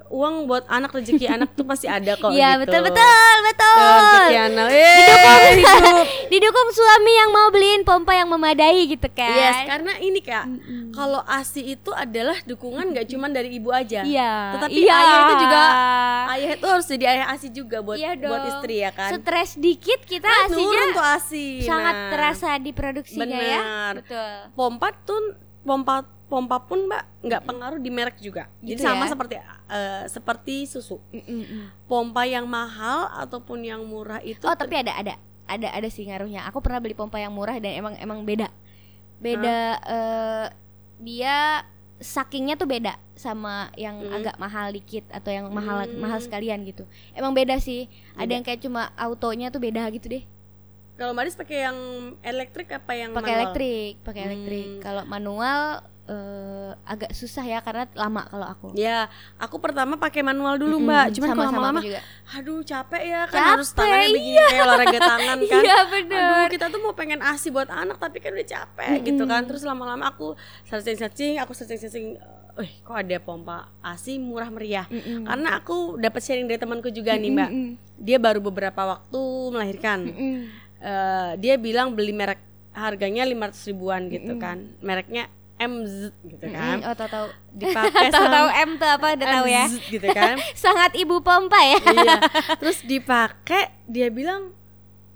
uang 0.07 0.45
buat 0.45 0.69
anak 0.69 0.93
rezeki 0.93 1.25
anak 1.35 1.53
tuh 1.53 1.65
pasti 1.65 1.89
ada 1.89 2.13
kok 2.13 2.29
Iya 2.29 2.55
gitu. 2.55 2.63
betul 2.63 2.81
betul 2.85 3.09
betul 3.43 3.77
rezeki 3.81 4.37
anak 4.39 4.69
hidup. 4.69 6.05
didukung 6.31 6.69
suami 6.71 7.13
yang 7.15 7.31
mau 7.31 7.49
beliin 7.49 7.83
pompa 7.83 8.13
yang 8.13 8.29
memadai 8.29 8.85
gitu 8.87 9.09
kan 9.09 9.33
Yes, 9.33 9.57
karena 9.65 9.97
ini 9.99 10.21
kak, 10.21 10.45
Mm-mm. 10.45 10.93
kalau 10.93 11.25
ASI 11.25 11.73
itu 11.73 11.89
adalah 11.91 12.37
dukungan 12.43 12.85
nggak 12.91 13.09
cuma 13.09 13.27
dari 13.29 13.55
ibu 13.55 13.73
aja, 13.73 14.05
iya 14.05 14.53
Tetapi 14.55 14.77
iya. 14.77 14.93
ayah 14.95 15.19
itu 15.19 15.35
juga 15.41 15.63
ayah 16.29 16.51
itu 16.53 16.67
harus 16.67 16.87
jadi 16.87 17.05
ayah 17.09 17.27
ASI 17.33 17.49
juga 17.49 17.77
buat 17.81 17.97
Iya 17.97 18.11
buat 18.19 18.43
istri 18.47 18.75
ya 18.79 18.91
kan. 18.93 19.11
stres 19.15 19.57
dikit 19.57 20.05
kita 20.05 20.27
Kan 20.27 20.53
asinya 20.53 20.61
nurun 20.61 20.89
tuh 20.93 21.07
ASI. 21.07 21.47
sangat 21.63 21.95
Nah, 21.95 22.09
terasa 22.13 22.49
di 22.59 22.71
produksinya 22.71 23.41
ya 23.41 23.63
betul 23.95 24.33
Pompa 24.53 24.93
tuh 25.01 25.33
pompa 25.63 26.05
pompa 26.29 26.61
pun 26.61 26.85
mbak 26.85 27.03
nggak 27.25 27.43
pengaruh 27.43 27.81
di 27.81 27.89
merek 27.89 28.21
juga. 28.21 28.53
Gitu 28.61 28.77
Jadi 28.77 28.85
sama 28.85 29.05
ya? 29.05 29.11
seperti 29.11 29.35
eh, 29.41 30.03
seperti 30.07 30.55
susu. 30.65 31.01
Mm-mm. 31.11 31.73
Pompa 31.85 32.23
yang 32.23 32.45
mahal 32.45 33.09
ataupun 33.17 33.65
yang 33.65 33.81
murah 33.83 34.21
itu 34.21 34.45
Oh 34.45 34.53
tapi 34.53 34.77
ada 34.77 34.93
ada 34.93 35.17
ada 35.49 35.69
ada 35.73 35.89
sih 35.89 36.05
ngaruhnya. 36.05 36.45
Aku 36.47 36.61
pernah 36.61 36.79
beli 36.79 36.93
pompa 36.93 37.17
yang 37.17 37.33
murah 37.33 37.57
dan 37.57 37.73
emang 37.73 37.97
emang 37.97 38.21
beda. 38.23 38.53
Beda 39.19 39.59
eh, 39.83 40.47
dia 41.01 41.65
sakingnya 41.99 42.55
tuh 42.55 42.71
beda 42.71 42.95
sama 43.19 43.75
yang 43.75 43.99
Mm. 43.99 44.15
agak 44.15 44.37
mahal 44.39 44.71
dikit 44.71 45.03
atau 45.11 45.35
yang 45.35 45.51
mahal 45.51 45.83
Mm. 45.83 45.99
mahal 45.99 46.21
sekalian 46.21 46.63
gitu. 46.63 46.87
Emang 47.11 47.35
beda 47.35 47.59
sih. 47.59 47.91
Ada 48.15 48.23
Beda. 48.23 48.33
yang 48.39 48.45
kayak 48.45 48.61
cuma 48.63 48.83
autonya 48.95 49.49
tuh 49.49 49.59
beda 49.59 49.83
gitu 49.91 50.07
deh. 50.09 50.25
kalau 50.95 51.15
Maris 51.15 51.39
pakai 51.39 51.63
yang 51.63 51.79
elektrik 52.27 52.75
apa 52.75 52.91
yang 52.91 53.15
Pakai 53.15 53.31
elektrik, 53.33 54.03
pakai 54.03 54.23
elektrik. 54.27 54.67
Hmm. 54.67 54.83
Kalau 54.83 55.03
manual 55.07 55.87
eh, 56.09 56.73
agak 56.83 57.13
susah 57.13 57.45
ya 57.45 57.61
karena 57.61 57.85
lama 57.93 58.25
kalau 58.25 58.47
aku. 58.47 58.67
Ya, 58.73 59.07
aku 59.37 59.61
pertama 59.61 59.95
pakai 59.95 60.21
manual 60.21 60.57
dulu 60.57 60.81
Mm-mm, 60.81 60.89
mbak. 60.89 61.07
Cuman 61.13 61.29
kalau 61.31 61.45
lama-lama, 61.47 61.81
juga. 61.81 62.01
aduh 62.33 62.61
capek 62.63 63.03
ya 63.05 63.21
kan 63.25 63.33
Capek, 63.35 63.51
harus 63.53 63.69
tangannya 63.71 64.09
begini 64.11 64.41
kayak 64.43 64.65
olahraga 64.65 64.99
tangan 64.99 65.39
kan. 65.53 65.63
Iya 65.63 65.77
Aduh 65.79 66.45
kita 66.49 66.67
tuh 66.69 66.81
mau 66.81 66.93
pengen 66.93 67.21
asi 67.21 67.49
buat 67.49 67.69
anak 67.69 67.97
tapi 67.97 68.19
kan 68.19 68.33
udah 68.33 68.49
capek 68.49 68.89
Mm-mm. 68.91 69.07
gitu 69.07 69.25
kan. 69.25 69.43
Terus 69.45 69.63
lama-lama 69.63 70.05
aku 70.07 70.33
searching-searching, 70.65 71.37
aku 71.39 71.53
searching-searching. 71.53 72.17
Eh, 72.59 72.73
kok 72.83 72.91
ada 72.93 73.17
pompa 73.19 73.71
asi 73.79 74.19
murah 74.19 74.51
meriah? 74.51 74.89
Mm-mm. 74.89 75.23
Karena 75.25 75.57
aku 75.57 75.95
dapat 75.95 76.19
sharing 76.19 76.45
dari 76.45 76.59
temanku 76.59 76.91
juga 76.91 77.15
nih 77.15 77.31
mbak. 77.31 77.51
Dia 77.95 78.19
baru 78.19 78.41
beberapa 78.41 78.83
waktu 78.89 79.21
melahirkan. 79.53 79.99
Mm-mm. 80.05 80.39
Eh, 80.79 81.31
dia 81.37 81.55
bilang 81.55 81.93
beli 81.93 82.11
merek 82.11 82.39
harganya 82.71 83.23
500 83.23 83.69
ribuan 83.69 84.07
gitu 84.07 84.35
Mm-mm. 84.35 84.43
kan. 84.43 84.59
Mereknya 84.79 85.27
MZ 85.59 86.15
gitu 86.25 86.47
kan. 86.49 86.81
Oh 86.87 86.95
tahu 86.95 87.11
tahu. 87.11 87.27
Dipakai 87.61 88.09
Tahu 88.15 88.49
M 88.49 88.71
tuh 88.79 88.89
apa 88.89 89.07
udah 89.19 89.27
tahu 89.27 89.47
ya. 89.47 89.65
Gitu 89.67 90.09
kan. 90.09 90.39
Sangat 90.65 90.95
ibu 90.95 91.19
pompa 91.19 91.59
ya. 91.59 91.79
iya. 91.83 92.17
Terus 92.57 92.83
dipakai 92.83 93.75
dia 93.85 94.09
bilang 94.09 94.55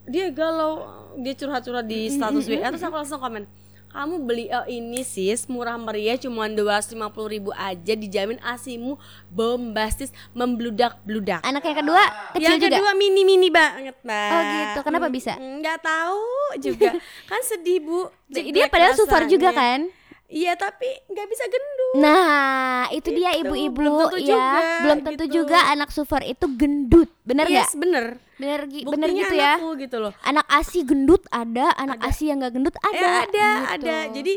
dia 0.03 0.29
galau, 0.35 0.83
dia 1.15 1.33
curhat-curhat 1.33 1.87
di 1.87 2.11
status 2.11 2.51
WA 2.51 2.69
terus 2.69 2.83
aku 2.83 2.97
langsung 2.99 3.23
komen 3.23 3.47
kamu 3.93 4.25
beli 4.25 4.49
oh, 4.49 4.65
ini 4.65 5.05
sis 5.05 5.45
murah 5.53 5.77
meriah 5.77 6.17
cuma 6.17 6.49
250 6.49 6.97
ribu 7.29 7.53
aja 7.53 7.93
dijamin 7.93 8.41
asimu 8.41 8.97
bombastis 9.29 10.09
membludak 10.33 10.97
bludak 11.05 11.45
Anak 11.45 11.61
yang 11.61 11.77
kedua 11.85 12.03
kecil 12.33 12.41
yang 12.41 12.57
juga. 12.57 12.77
kedua 12.81 12.91
mini 12.97 13.23
mini 13.23 13.49
banget 13.53 13.93
mbak 14.01 14.31
Oh, 14.33 14.43
gitu. 14.49 14.79
Kenapa 14.89 15.07
bisa? 15.13 15.37
nggak 15.37 15.79
tahu 15.85 16.25
juga 16.65 16.91
kan 17.29 17.41
sedih 17.45 17.85
bu 17.85 18.09
Dia 18.33 18.67
padahal 18.73 18.97
super 18.97 19.29
juga 19.29 19.53
kan? 19.53 19.93
Iya 20.33 20.53
tapi 20.55 20.89
nggak 21.07 21.27
bisa 21.29 21.45
gendut 21.45 21.81
Nah, 21.95 22.89
itu 22.89 23.13
dia 23.13 23.31
Gitu. 23.33 23.45
ibu-ibu 23.45 23.77
Belum 23.77 24.01
tentu 24.03 24.17
ya. 24.19 24.33
juga, 24.33 24.61
Belum 24.81 24.99
tentu 25.03 25.25
gitu. 25.25 25.35
juga 25.39 25.59
anak 25.69 25.91
super 25.91 26.23
itu 26.23 26.47
gendut. 26.51 27.11
Bener 27.23 27.45
nggak? 27.45 27.69
yes 27.69 27.73
bener 27.75 28.17
Bener, 28.35 28.61
bener 28.67 29.09
gitu 29.13 29.35
ya. 29.35 29.55
anakku 29.55 29.77
gitu 29.77 29.97
loh 29.99 30.13
Anak 30.23 30.49
ASI 30.49 30.83
gendut 30.83 31.23
ada, 31.29 31.71
anak 31.77 32.01
ASI 32.03 32.27
yang 32.27 32.41
nggak 32.41 32.55
gendut 32.55 32.75
ada. 32.81 32.97
Eh, 32.97 33.13
ada 33.23 33.49
gitu. 33.53 33.73
ada 33.77 33.97
jadi 34.11 34.35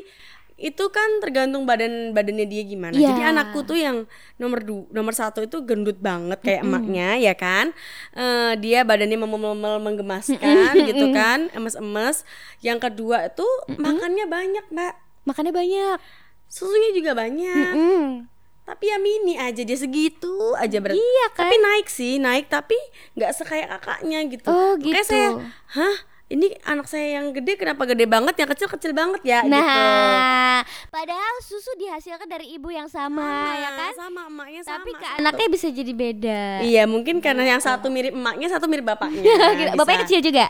itu 0.56 0.86
kan 0.88 1.20
tergantung 1.20 1.64
badan 1.64 2.12
badannya 2.12 2.44
dia 2.44 2.64
gimana 2.64 2.92
Iya. 2.92 3.12
jadi 3.12 3.22
anakku 3.30 3.64
tuh 3.64 3.76
yang 3.76 4.08
nomor 4.36 4.60
du 4.62 4.88
nomor 4.90 5.12
satu 5.12 5.42
itu 5.42 5.60
gendut 5.62 6.00
banget 6.00 6.40
kayak 6.40 6.62
emaknya 6.62 7.16
ya 7.18 7.36
kan 7.36 7.76
Eh, 8.12 8.54
dia 8.58 8.84
badannya 8.84 9.16
memel 9.18 9.52
menggemaskan 9.78 10.40
gitu 10.86 11.12
kan 11.12 11.52
emes-emes 11.52 12.24
yang 12.60 12.78
kedua 12.78 13.28
itu 13.28 13.44
makannya 13.70 14.26
banyak 14.26 14.66
mbak 14.70 14.96
Makannya 15.26 15.52
banyak. 15.52 15.98
susunya 16.48 16.94
juga 16.94 17.12
banyak 17.12 17.74
Mm. 17.74 18.10
tapi 18.64 18.86
ya 18.86 18.98
mini 18.98 19.34
aja 19.36 19.60
dia 19.60 19.74
segitu 19.76 20.30
aja 20.56 20.78
berat 20.78 20.94
Iya 20.94 21.26
kan? 21.28 21.42
tapi 21.44 21.56
naik 21.56 21.88
sih 21.88 22.18
naik 22.18 22.46
tapi 22.48 22.78
nggak 23.14 23.32
sekaya 23.32 23.66
kakaknya 23.68 24.20
gitu 24.26 24.46
Oh, 24.48 24.74
Makanya 24.74 24.94
gitu. 24.96 25.02
saya 25.08 25.30
hah 25.72 25.96
ini 26.28 26.54
anak 26.64 26.86
saya 26.86 27.18
yang 27.18 27.30
gede 27.32 27.54
kenapa 27.56 27.86
gede 27.86 28.06
banget 28.06 28.34
yang 28.36 28.46
kecil 28.48 28.66
kecil 28.68 28.90
banget 28.92 29.22
ya 29.24 29.42
Nah, 29.44 29.58
gitu 29.58 29.82
padahal 30.92 31.34
susu 31.40 31.70
dihasilkan 31.76 32.26
dari 32.26 32.50
ibu 32.52 32.70
yang 32.70 32.86
sama, 32.88 33.26
ya 33.56 33.70
kan? 33.76 33.92
sama 33.96 34.22
emaknya 34.26 34.62
sama 34.62 34.78
Tapi 34.80 34.92
ke 34.96 35.06
anaknya 35.18 35.48
bisa 35.48 35.68
jadi 35.68 35.94
beda. 35.94 36.42
iya 36.62 36.84
mungkin 36.84 37.20
karena 37.20 37.44
yang 37.48 37.60
satu 37.60 37.90
mirip 37.90 38.10
emaknya 38.12 38.50
satu 38.50 38.66
mirip 38.66 38.82
bapaknya 38.84 39.22
Gitu. 39.60 39.74
Bapaknya 39.76 40.02
kecil 40.04 40.22
juga. 40.24 40.46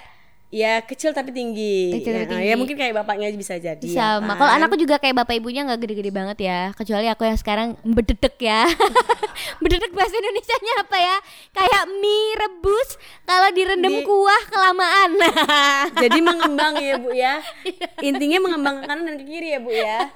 Ya 0.48 0.80
kecil 0.80 1.12
tapi 1.12 1.30
tinggi 1.30 1.92
Kecil 1.92 2.12
ya, 2.12 2.20
tapi 2.22 2.32
tinggi. 2.38 2.48
ya 2.48 2.56
mungkin 2.56 2.75
kayak 2.75 2.94
bapaknya 2.96 3.28
bisa 3.32 3.56
jadi 3.56 3.82
ya 3.84 4.20
Sama. 4.20 4.32
kan? 4.32 4.38
Kalau 4.38 4.52
anakku 4.54 4.75
juga 4.75 4.96
kayak 4.96 5.16
bapak 5.18 5.36
ibunya 5.36 5.62
nggak 5.62 5.80
gede-gede 5.80 6.10
banget 6.10 6.38
ya. 6.42 6.60
Kecuali 6.72 7.08
aku 7.08 7.24
yang 7.24 7.36
sekarang 7.36 7.68
bededek 7.82 8.36
ya. 8.38 8.64
bededek 9.62 9.92
bahasa 9.92 10.14
Indonesianya 10.14 10.74
apa 10.80 10.98
ya? 10.98 11.16
Kayak 11.52 11.84
mie 11.94 12.34
rebus 12.38 12.90
kalau 13.24 13.50
direndam 13.52 13.92
Di- 13.92 14.06
kuah 14.06 14.44
kelamaan. 14.48 15.12
jadi 16.04 16.20
mengembang 16.20 16.74
ya 16.78 16.96
bu 16.96 17.10
ya 17.10 17.34
intinya 18.08 18.38
mengembang 18.42 18.75
ke 18.78 18.86
kanan 18.86 19.04
dan 19.04 19.16
ke 19.18 19.25
kiri 19.25 19.50
ya 19.50 19.60
bu 19.60 19.70
ya 19.70 20.08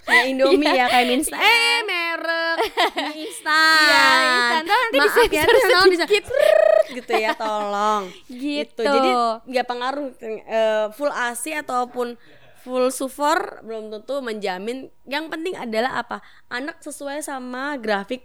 kayak 0.00 0.24
Indomie 0.28 0.64
Iya. 0.66 0.74
ya 0.74 0.86
kayak 0.88 1.06
mie 1.06 1.16
instan 1.18 1.38
eh 1.38 1.78
merek 1.82 2.58
mie 2.96 3.14
instan 3.22 3.80
Iya, 3.80 4.04
instan. 4.28 4.62
Nanti 4.62 4.96
maaf 4.98 5.16
ya 5.28 5.44
bisa 5.88 6.04
sedikit. 6.04 6.24
gitu 6.90 7.12
ya 7.14 7.30
tolong 7.34 8.02
Gitu. 8.26 8.82
jadi 8.82 9.10
nggak 9.60 9.68
pengaruh 9.68 10.08
eh, 10.18 10.86
full 10.90 11.08
ASI 11.08 11.52
ataupun 11.54 12.16
full 12.58 12.88
sufor 12.88 13.60
belum 13.60 13.88
tentu 13.90 14.20
menjamin 14.20 14.88
yang 15.04 15.28
penting 15.28 15.52
adalah 15.54 15.96
apa 15.98 16.20
anak 16.48 16.76
sesuai 16.78 17.20
sama 17.20 17.76
grafik 17.76 18.24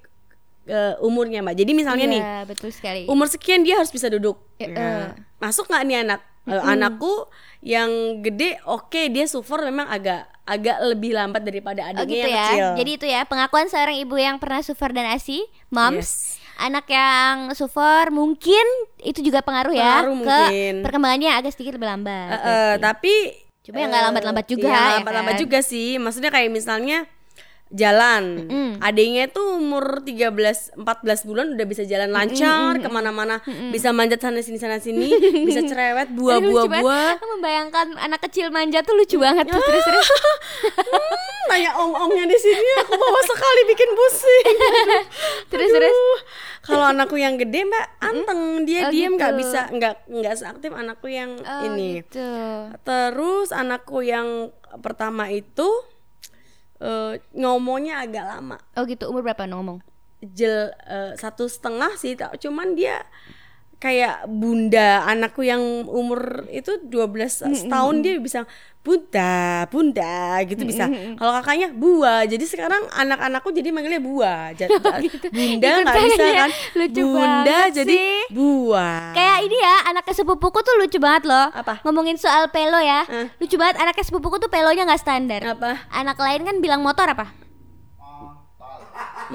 eh, 0.66 0.96
umurnya 1.00 1.40
mbak 1.40 1.56
jadi 1.56 1.72
misalnya 1.72 2.06
nih 2.06 2.22
Iya, 2.22 2.40
betul 2.46 2.70
sekali. 2.70 3.04
umur 3.06 3.28
sekian 3.28 3.62
dia 3.62 3.76
harus 3.76 3.90
bisa 3.90 4.08
duduk. 4.08 4.40
Eh, 4.58 4.68
Nah, 4.68 5.12
masuk 5.38 5.68
nggak 5.68 5.84
nih 5.84 5.98
anak? 6.02 6.22
Eh, 6.46 6.62
Anakku 6.62 7.26
yang 7.60 7.90
gede, 8.22 8.62
oke 8.64 9.10
dia 9.10 9.26
sufor 9.26 9.60
memang 9.62 9.88
agak 9.88 10.30
agak 10.46 10.78
lebih 10.86 11.10
lambat 11.12 11.42
daripada 11.42 11.82
Oh 11.82 11.90
adiknya 11.92 12.06
gitu 12.06 12.28
yang 12.28 12.30
ya. 12.30 12.46
kecil. 12.46 12.68
Jadi 12.78 12.92
itu 12.94 13.06
ya 13.08 13.22
pengakuan 13.24 13.66
seorang 13.66 13.98
ibu 13.98 14.14
yang 14.16 14.38
pernah 14.38 14.62
suffer 14.62 14.90
dan 14.90 15.10
ASI, 15.10 15.42
moms. 15.70 15.98
Yes. 15.98 16.45
Anak 16.56 16.86
yang 16.88 17.52
suffer 17.52 18.08
mungkin 18.10 18.64
itu 19.00 19.20
juga 19.20 19.44
pengaruh 19.44 19.72
ya 19.72 20.02
Pengaruh 20.02 20.16
ke 20.16 20.40
mungkin. 20.48 20.74
perkembangannya 20.82 21.32
agak 21.36 21.52
sedikit 21.52 21.76
lebih 21.76 21.90
lambat. 21.90 22.30
Eh, 22.32 22.40
eh, 22.40 22.74
tapi 22.80 23.14
Cuma 23.60 23.82
ya 23.82 23.90
nggak 23.90 23.98
eh, 23.98 24.06
lambat-lambat 24.08 24.46
juga, 24.46 24.70
iya, 24.70 24.78
ya 24.78 24.94
lambat-lambat 25.02 25.36
kan? 25.36 25.42
juga 25.42 25.60
sih. 25.60 25.98
Maksudnya 25.98 26.30
kayak 26.30 26.54
misalnya 26.54 26.98
jalan. 27.68 28.46
Adiknya 28.78 29.26
itu 29.26 29.42
umur 29.42 30.00
13 30.00 30.78
14 30.78 30.82
bulan 31.24 31.46
udah 31.54 31.66
bisa 31.66 31.82
jalan 31.82 32.10
lancar 32.10 32.78
ke 32.78 32.88
mana-mana, 32.88 33.42
bisa 33.70 33.90
manjat 33.90 34.20
sana 34.20 34.40
sini 34.40 34.56
sana 34.56 34.78
sini, 34.78 35.10
bisa 35.48 35.64
cerewet 35.64 36.12
buah-buah 36.12 36.66
buah. 36.78 37.10
Aku 37.18 37.26
membayangkan 37.32 37.98
anak 37.98 38.22
kecil 38.22 38.50
manja 38.50 38.80
tuh 38.80 38.94
lucu 38.94 39.18
banget 39.18 39.48
tuh 39.48 39.60
terus 39.60 39.84
terus. 39.84 40.08
Hmm, 40.66 41.52
Tanya 41.52 41.78
om-omnya 41.78 42.26
di 42.26 42.34
sini 42.36 42.72
aku 42.82 42.94
bawa 42.96 43.22
sekali 43.24 43.62
bikin 43.68 43.90
pusing. 43.94 44.56
Terus, 45.54 45.70
terus. 45.70 45.94
Aduh, 45.94 46.18
Kalau 46.64 46.86
anakku 46.90 47.16
yang 47.16 47.38
gede 47.38 47.62
mbak 47.64 47.86
anteng 48.02 48.66
dia 48.66 48.90
Oh, 48.90 48.92
diem 48.92 49.14
nggak 49.14 49.30
gitu. 49.32 49.40
bisa 49.46 49.62
nggak 49.70 49.94
nggak 50.10 50.36
seaktif 50.36 50.74
anakku 50.74 51.06
yang 51.06 51.38
Oh, 51.38 51.62
ini. 51.64 52.02
gitu. 52.02 52.26
Terus 52.82 53.54
anakku 53.54 54.02
yang 54.02 54.50
pertama 54.82 55.30
itu 55.30 55.70
eh, 56.82 57.22
ngomongnya 57.36 58.04
agak 58.04 58.26
lama. 58.26 58.58
Oh 58.76 58.84
gitu. 58.86 59.08
Umur 59.08 59.24
berapa 59.24 59.48
ngomong? 59.48 59.80
Jel 60.24 60.74
eh, 60.88 61.14
satu 61.20 61.46
setengah 61.46 61.94
sih, 62.00 62.18
tak- 62.18 62.40
cuman 62.42 62.74
dia 62.74 63.04
kayak 63.80 64.26
bunda 64.28 65.04
anakku 65.06 65.44
yang 65.44 65.62
umur 65.88 66.48
itu 66.50 66.80
12 66.88 67.68
setahun 67.68 67.96
dia 68.02 68.18
bisa 68.18 68.48
bunda 68.86 69.66
bunda 69.74 70.38
gitu 70.46 70.62
bisa 70.62 70.86
kalau 71.18 71.32
kakaknya 71.42 71.74
buah 71.74 72.30
jadi 72.30 72.46
sekarang 72.46 72.86
anak-anakku 72.94 73.50
jadi 73.50 73.74
manggilnya 73.74 73.98
buah 73.98 74.54
jadi 74.60 74.78
bunda 75.34 75.68
Ikut 75.68 75.82
nggak 75.82 75.96
bisa 76.06 76.16
kayaknya 76.22 76.34
kan 76.38 76.52
lucu 76.78 77.04
bunda 77.04 77.60
jadi 77.74 77.98
sih. 77.98 78.22
buah 78.30 79.06
Kayak 79.16 79.38
ini 79.48 79.58
ya, 79.58 79.76
anaknya 79.90 80.14
sepupuku 80.16 80.60
tuh 80.60 80.76
lucu 80.76 80.98
banget 81.00 81.24
loh. 81.30 81.48
Apa? 81.56 81.80
Ngomongin 81.88 82.20
soal 82.20 82.52
pelo 82.52 82.80
ya. 82.82 83.08
Eh. 83.08 83.28
Lucu 83.40 83.56
banget 83.56 83.80
anaknya 83.80 84.04
sepupuku 84.04 84.36
tuh 84.44 84.50
pelonya 84.52 84.84
nggak 84.84 85.02
standar. 85.02 85.42
apa 85.46 85.88
Anak 85.92 86.20
lain 86.20 86.44
kan 86.44 86.60
bilang 86.60 86.82
motor 86.84 87.08
apa? 87.08 87.45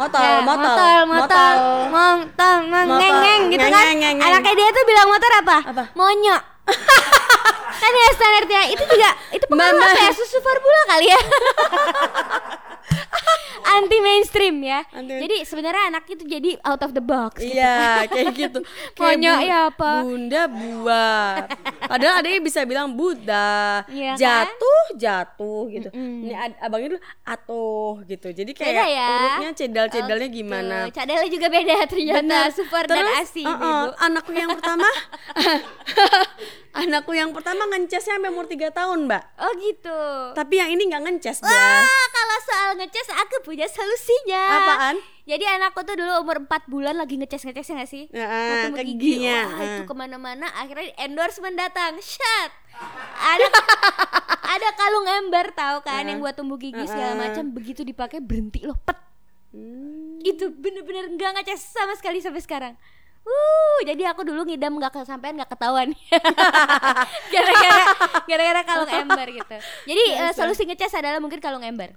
Motor 0.00 0.20
Ya, 0.24 0.40
motor 0.40 0.64
motor, 0.64 0.98
motor, 1.12 1.52
motor, 1.92 2.56
ngeng 2.96 3.42
gitu 3.52 3.66
kan. 3.68 3.84
Anaknya 4.00 4.52
dia 4.56 4.68
tuh 4.72 4.84
bilang 4.88 5.08
motor 5.12 5.30
apa? 5.44 5.56
Apa? 5.68 5.84
Monyok. 5.92 6.42
kan 7.80 7.92
ya 7.96 8.06
standarnya 8.12 8.60
itu 8.76 8.84
juga 8.84 9.10
itu 9.32 9.44
pengaruh 9.48 9.80
apa 9.80 10.00
ya 10.04 10.12
susu 10.12 10.38
formula 10.44 10.80
kali 10.84 11.06
ya 11.08 11.20
anti 13.70 13.98
mainstream 14.00 14.56
ya 14.60 14.82
Anti- 14.90 15.20
jadi 15.20 15.36
sebenarnya 15.42 15.82
anak 15.88 16.04
itu 16.06 16.24
jadi 16.24 16.50
out 16.62 16.80
of 16.80 16.90
the 16.90 17.00
box 17.00 17.38
gitu. 17.38 17.54
Iya, 17.54 18.08
kayak 18.08 18.32
gitu. 18.40 18.58
Bu- 18.92 19.20
ya 19.20 19.58
apa? 19.68 20.02
Bunda 20.02 20.42
buah. 20.46 21.34
Padahal 21.80 22.14
adanya 22.18 22.40
bisa 22.40 22.64
bilang 22.64 22.92
Buddha. 22.92 23.84
Iya 23.86 24.14
kan? 24.14 24.18
jatuh, 24.18 24.82
jatuh 24.96 25.62
gitu. 25.68 25.88
Ini 25.92 26.34
ad- 26.34 26.58
abangnya 26.58 26.88
dulu 26.94 27.00
atuh 27.22 27.92
gitu. 28.04 28.28
Jadi 28.30 28.50
kayak 28.52 28.74
Beda 28.74 28.86
ya? 28.86 29.10
urutnya 29.12 29.50
cedal-cedalnya 29.54 30.28
Oh, 30.28 30.32
gimana. 30.32 30.76
cadalnya 30.90 31.28
juga 31.28 31.46
beda 31.48 31.74
ternyata 31.86 32.18
Bener. 32.20 32.46
super 32.50 32.82
dan 32.84 32.96
Terus, 33.00 33.16
asi 33.20 33.42
uh-uh, 33.42 33.54
ibu 33.54 33.74
anakku 33.98 34.30
yang 34.32 34.50
pertama 34.52 34.88
anakku 36.72 37.12
yang 37.12 37.30
pertama 37.30 37.66
ngecesnya 37.68 38.16
sampai 38.16 38.30
umur 38.30 38.46
3 38.46 38.70
tahun, 38.70 38.98
Mbak. 39.04 39.22
oh 39.38 39.52
gitu 39.58 40.00
Tapi 40.32 40.54
yang 40.54 40.70
ini 40.70 40.86
nggak 40.86 41.02
ngeces, 41.02 41.42
Wah, 41.42 41.82
kalau 42.08 42.38
soal 42.40 42.70
ngeces 42.80 43.08
aku 43.12 43.44
punya 43.44 43.68
solusinya. 43.68 44.44
Apaan? 44.56 44.96
Jadi 45.28 45.44
anakku 45.44 45.84
tuh 45.84 45.94
dulu 46.00 46.10
umur 46.24 46.42
4 46.48 46.66
bulan 46.66 46.96
lagi 46.96 47.20
ngeces 47.20 47.44
ngeces 47.44 47.68
gak 47.76 47.90
sih? 47.92 48.08
Ya, 48.08 48.26
Mau 48.26 48.56
tumbuh 48.66 48.80
ke 48.80 48.84
gigi. 48.88 49.20
giginya, 49.20 49.38
Wah, 49.44 49.60
ah. 49.60 49.66
itu 49.68 49.82
ke 49.84 49.94
mana-mana. 49.94 50.46
Akhirnya 50.56 50.90
endorsement 51.04 51.54
datang. 51.54 52.00
Shut. 52.00 52.50
Ada 53.20 53.46
ada 54.56 54.68
kalung 54.74 55.06
ember 55.06 55.52
tahu 55.52 55.84
kan 55.84 56.08
yang 56.08 56.18
buat 56.24 56.32
tumbuh 56.32 56.56
gigi 56.56 56.82
segala 56.88 57.14
macam. 57.14 57.52
Begitu 57.52 57.84
dipakai 57.84 58.18
berhenti 58.24 58.64
loh 58.64 58.74
pet. 58.80 58.96
Hmm. 59.52 60.18
Itu 60.24 60.50
bener-bener 60.50 61.12
nggak 61.14 61.44
ngeces 61.44 61.76
sama 61.76 61.92
sekali 62.00 62.24
sampai 62.24 62.40
sekarang. 62.40 62.74
Uh, 63.20 63.78
jadi 63.84 64.16
aku 64.16 64.24
dulu 64.24 64.48
ngidam 64.48 64.72
nggak 64.80 64.96
kesampean 64.96 65.36
nggak 65.36 65.52
ketahuan. 65.52 65.92
gara-gara 67.32 67.84
gara-gara 68.24 68.62
kalung 68.64 68.90
ember 68.90 69.28
gitu. 69.28 69.56
Jadi 69.84 70.04
eh, 70.16 70.32
solusi 70.32 70.64
ngeces 70.64 70.96
adalah 70.96 71.20
mungkin 71.20 71.38
kalung 71.38 71.62
ember. 71.62 71.92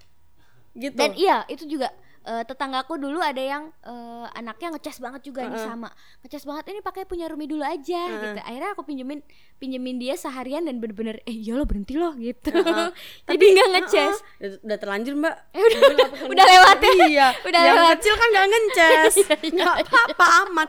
Gitu. 0.74 0.94
Dan 0.94 1.14
iya, 1.14 1.46
itu 1.46 1.66
juga 1.66 1.94
eh, 2.24 2.42
tetanggaku 2.42 2.96
dulu 2.96 3.20
ada 3.20 3.38
yang 3.38 3.64
eh, 3.80 4.26
anaknya 4.34 4.72
ngecas 4.72 4.98
banget 4.98 5.22
juga 5.24 5.46
nih 5.46 5.60
sama. 5.60 5.92
Ngecas 6.22 6.44
banget 6.44 6.66
ini 6.68 6.80
pakai 6.80 7.04
punya 7.04 7.28
Rumi 7.28 7.46
dulu 7.46 7.62
aja 7.62 8.02
gitu. 8.10 8.40
Akhirnya 8.40 8.72
aku 8.72 8.82
pinjemin 8.82 9.20
pinjemin 9.56 9.96
dia 9.96 10.16
seharian 10.16 10.64
dan 10.64 10.78
bener-bener 10.78 11.22
eh 11.24 11.36
ya 11.36 11.54
lo 11.54 11.64
berhenti 11.64 11.94
loh 11.94 12.16
gitu. 12.16 12.52
Jadi 13.30 13.46
nggak 13.46 13.70
ngecas. 13.72 14.16
Uh-uh. 14.18 14.40
udah, 14.40 14.50
udah 14.64 14.78
terlanjur 14.78 15.14
mbak 15.16 15.36
Eh, 15.52 15.62
udah, 15.68 15.80
udah, 15.90 16.08
udah 16.26 16.46
lewat 16.48 16.78
ya. 16.80 16.92
iya 17.06 17.28
Udah 17.44 17.60
yang 17.62 17.78
lewat. 17.78 17.92
kecil 18.00 18.14
kan 18.14 18.28
nggak 18.30 18.46
ngeces 18.52 19.14
Iya, 19.20 19.36
nggak 19.52 19.74
apa-apa 19.86 20.26
aman 20.42 20.68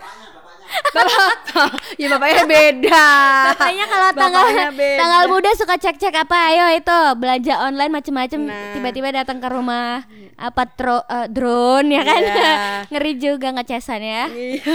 Bapak, 0.91 1.71
ya 1.95 2.07
bapaknya 2.09 2.45
beda. 2.45 3.07
Bapaknya 3.51 3.85
kalau 3.85 4.09
tanggal 4.13 4.45
Bapaknya 4.45 4.71
beda. 4.73 4.99
tanggal 4.99 5.23
muda 5.29 5.51
suka 5.53 5.75
cek-cek 5.77 6.15
apa 6.17 6.37
ayo 6.49 6.67
itu 6.73 6.97
belanja 7.17 7.55
online 7.61 7.93
macem-macem 7.93 8.41
Nah. 8.41 8.73
tiba-tiba 8.73 9.11
datang 9.13 9.39
ke 9.39 9.49
rumah 9.49 10.03
apa 10.35 10.63
tro, 10.69 11.03
eh, 11.03 11.27
drone 11.29 11.89
ya 11.91 12.03
kan 12.03 12.21
Iya. 12.21 12.55
ngeri 12.91 13.13
juga 13.17 13.49
ngecesan 13.51 14.01
ya 14.01 14.25
Iya. 14.27 14.75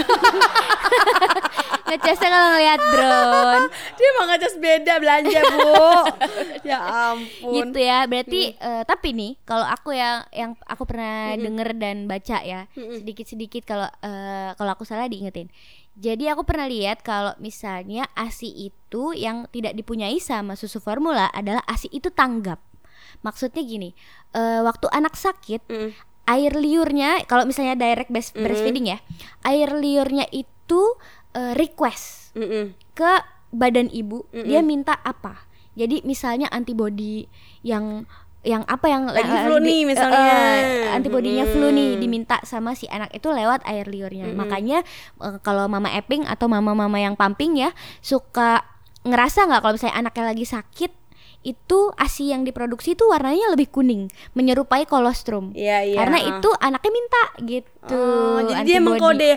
ngecesnya 1.86 2.28
kalau 2.28 2.48
ngeliat 2.50 2.80
drone 2.86 3.64
Dia 3.92 4.10
mau 4.14 4.26
ngecas 4.26 4.54
beda 4.56 4.94
belanja, 4.96 5.38
Bu. 5.42 5.74
ya 6.68 6.78
ampun. 7.10 7.52
gitu 7.52 7.78
ya 7.78 8.04
berarti 8.04 8.54
eh, 8.54 8.82
tapi 8.84 9.08
nih 9.10 9.32
kalau 9.42 9.64
aku 9.64 9.90
yang 9.90 10.22
yang 10.30 10.50
aku 10.62 10.84
pernah 10.84 11.34
denger 11.34 11.74
dan 11.74 12.06
baca 12.06 12.38
ya 12.40 12.68
sedikit-sedikit 12.74 13.62
kalau 13.64 13.88
eh, 14.00 14.50
kalau 14.54 14.70
aku 14.70 14.84
salah 14.84 15.06
diingetin 15.06 15.48
jadi 15.94 16.32
aku 16.32 16.46
pernah 16.46 16.66
lihat 16.66 17.02
kalau 17.02 17.34
misalnya 17.36 18.06
ASI 18.14 18.70
itu 18.70 19.12
yang 19.12 19.50
tidak 19.50 19.74
dipunyai 19.74 20.18
sama 20.18 20.54
susu 20.54 20.78
formula 20.78 21.28
adalah 21.30 21.60
ASI 21.64 21.90
itu 21.90 22.08
tanggap 22.08 22.62
maksudnya 23.20 23.60
gini 23.60 23.90
eh, 24.32 24.60
waktu 24.60 24.86
anak 24.88 25.14
sakit 25.14 25.62
Mm. 25.66 25.90
air 26.26 26.52
liurnya 26.54 27.26
kalau 27.26 27.42
misalnya 27.42 27.74
direct 27.74 28.08
breast- 28.08 28.36
breastfeeding 28.36 28.86
ya 28.86 28.98
air 29.42 29.74
liurnya 29.74 30.30
itu 30.30 30.94
eh, 31.32 31.52
request 31.54 32.34
Mm-mm. 32.34 32.72
ke 32.94 33.12
badan 33.50 33.90
ibu 33.90 34.24
dia 34.46 34.62
minta 34.62 34.94
apa 34.96 35.42
jadi 35.74 36.02
misalnya 36.02 36.46
antibody 36.48 37.26
yang 37.62 38.06
yang 38.42 38.64
apa 38.64 38.86
yang 38.86 39.04
Lagi 39.06 39.36
flu 39.44 39.56
nih 39.58 39.84
misalnya. 39.84 40.32
eh, 40.56 40.88
antibodinya 40.90 41.44
flu 41.44 41.68
nih 41.68 41.96
diminta 41.96 42.40
sama 42.42 42.72
si 42.72 42.84
anak 42.86 43.12
itu 43.12 43.28
lewat 43.28 43.60
air 43.64 43.84
liurnya 43.84 44.32
makanya 44.32 44.80
eh, 45.18 45.36
kalau 45.40 45.66
mama 45.66 45.88
Epping 45.90 46.24
atau 46.24 46.46
mama-mama 46.46 46.96
yang 46.96 47.14
pumping 47.14 47.58
ya 47.58 47.68
suka 48.00 48.64
ngerasa 49.02 49.44
nggak 49.44 49.60
kalau 49.60 49.74
misalnya 49.74 49.96
anaknya 49.98 50.24
lagi 50.26 50.44
sakit 50.44 50.92
itu 51.40 51.78
asi 51.94 52.28
yang 52.28 52.44
diproduksi 52.44 52.92
itu 52.92 53.04
warnanya 53.06 53.48
lebih 53.50 53.68
kuning 53.68 54.08
menyerupai 54.30 54.84
kolostrum 54.84 55.52
Iya, 55.52 55.80
iya. 55.82 55.96
karena 55.96 56.18
itu 56.20 56.48
anaknya 56.54 56.90
minta 56.90 57.24
gitu 57.42 57.96
Oh, 57.96 58.40
jadi 58.42 58.60
dia 58.62 58.76
antibody. 58.76 58.84
mengkode 58.86 59.30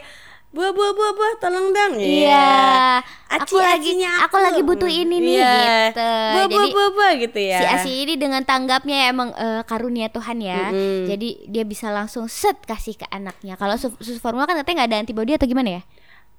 buah 0.54 0.70
buah 0.70 0.92
buah 0.94 1.12
buah 1.12 1.34
tolong 1.38 1.68
dong 1.70 1.94
Iya, 1.98 3.02
Aci, 3.26 3.42
aku 3.42 3.58
lagi 3.58 3.90
acinya 3.90 4.12
aku 4.22 4.38
lagi 4.38 4.62
butuh 4.62 4.86
ini 4.86 5.18
nih 5.18 5.34
Iya. 5.34 5.50
gitu. 5.50 6.06
buah 6.06 6.30
buah 6.30 6.46
Jadi 6.46 6.70
buah 6.72 6.90
buah 6.94 7.12
gitu 7.18 7.40
ya 7.42 7.58
si 7.58 7.66
Asi 7.66 7.92
ini 8.00 8.14
dengan 8.16 8.42
tanggapnya 8.42 9.10
emang 9.10 9.34
eh, 9.34 9.62
karunia 9.64 10.08
Tuhan 10.08 10.38
ya. 10.40 10.70
Mm-mm. 10.70 11.10
Jadi 11.10 11.50
dia 11.50 11.66
bisa 11.66 11.90
langsung 11.90 12.30
set 12.30 12.62
kasih 12.64 12.94
ke 12.96 13.10
anaknya. 13.10 13.58
Kalau 13.58 13.74
susu, 13.76 13.98
formula 14.18 14.46
kan 14.46 14.54
katanya 14.56 14.86
nggak 14.86 14.90
ada 14.90 15.00
antibody 15.00 15.32
atau 15.34 15.50
gimana 15.50 15.82
ya? 15.82 15.84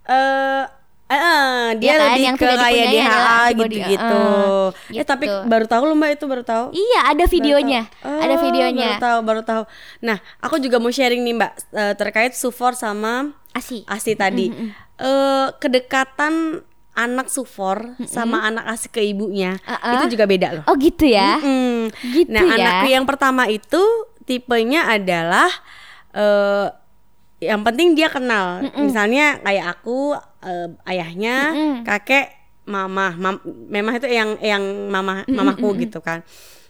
eh 0.04 0.64
eh, 1.10 1.74
dia 1.74 1.84
Iya 1.84 1.94
kan, 1.96 2.06
lebih 2.08 2.22
yang 2.24 2.36
ke 2.36 2.44
kayak 2.44 2.86
DHA 2.86 3.18
antibody. 3.42 3.76
gitu-gitu. 3.76 4.20
Eh, 4.92 4.98
Eh 5.00 5.04
tapi 5.04 5.24
gitu. 5.26 5.36
baru 5.44 5.66
tahu 5.66 5.82
loh 5.84 5.96
Mbak 5.96 6.10
itu 6.12 6.24
baru 6.24 6.42
tahu. 6.42 6.64
Iya, 6.70 7.00
ada 7.08 7.24
videonya. 7.26 7.82
Oh, 8.00 8.20
ada 8.20 8.34
videonya. 8.38 8.88
Baru 8.90 9.02
tahu, 9.02 9.18
baru 9.22 9.42
tahu. 9.42 9.62
Nah, 10.00 10.22
aku 10.38 10.56
juga 10.58 10.78
mau 10.78 10.88
sharing 10.88 11.18
nih 11.20 11.34
Mbak 11.34 11.52
eh, 11.72 11.94
terkait 11.94 12.32
Sufor 12.32 12.72
sama 12.74 13.34
Asi. 13.54 13.86
Asi 13.88 14.18
tadi. 14.18 14.50
Eh 15.00 15.48
kedekatan 15.62 16.60
anak 16.94 17.26
Sufor 17.26 17.98
sama 18.06 18.46
anak 18.46 18.70
Asi 18.70 18.86
ke 18.86 19.02
ibunya 19.02 19.58
Uh-uh. 19.66 19.98
itu 19.98 20.14
juga 20.14 20.30
beda 20.30 20.48
loh. 20.60 20.64
Oh 20.70 20.78
gitu 20.78 21.06
ya. 21.06 21.42
Mm. 21.42 21.90
Gitu 21.90 22.30
nah, 22.30 22.42
ya. 22.44 22.54
anakku 22.54 22.86
yang 22.90 23.06
pertama 23.06 23.50
itu 23.50 23.82
tipenya 24.26 24.86
adalah 24.90 25.50
eh 26.14 26.70
yang 27.42 27.60
penting 27.66 27.92
dia 27.92 28.08
kenal. 28.08 28.64
Misalnya 28.78 29.42
kayak 29.44 29.66
aku 29.78 30.16
eh, 30.44 30.68
ayahnya, 30.88 31.36
kakek, 31.84 32.32
mama. 32.64 33.12
Mam, 33.16 33.36
memang 33.68 34.00
itu 34.00 34.08
yang 34.08 34.40
yang 34.40 34.62
mama 34.88 35.26
mamaku 35.28 35.76
gitu 35.84 36.00
kan. 36.00 36.24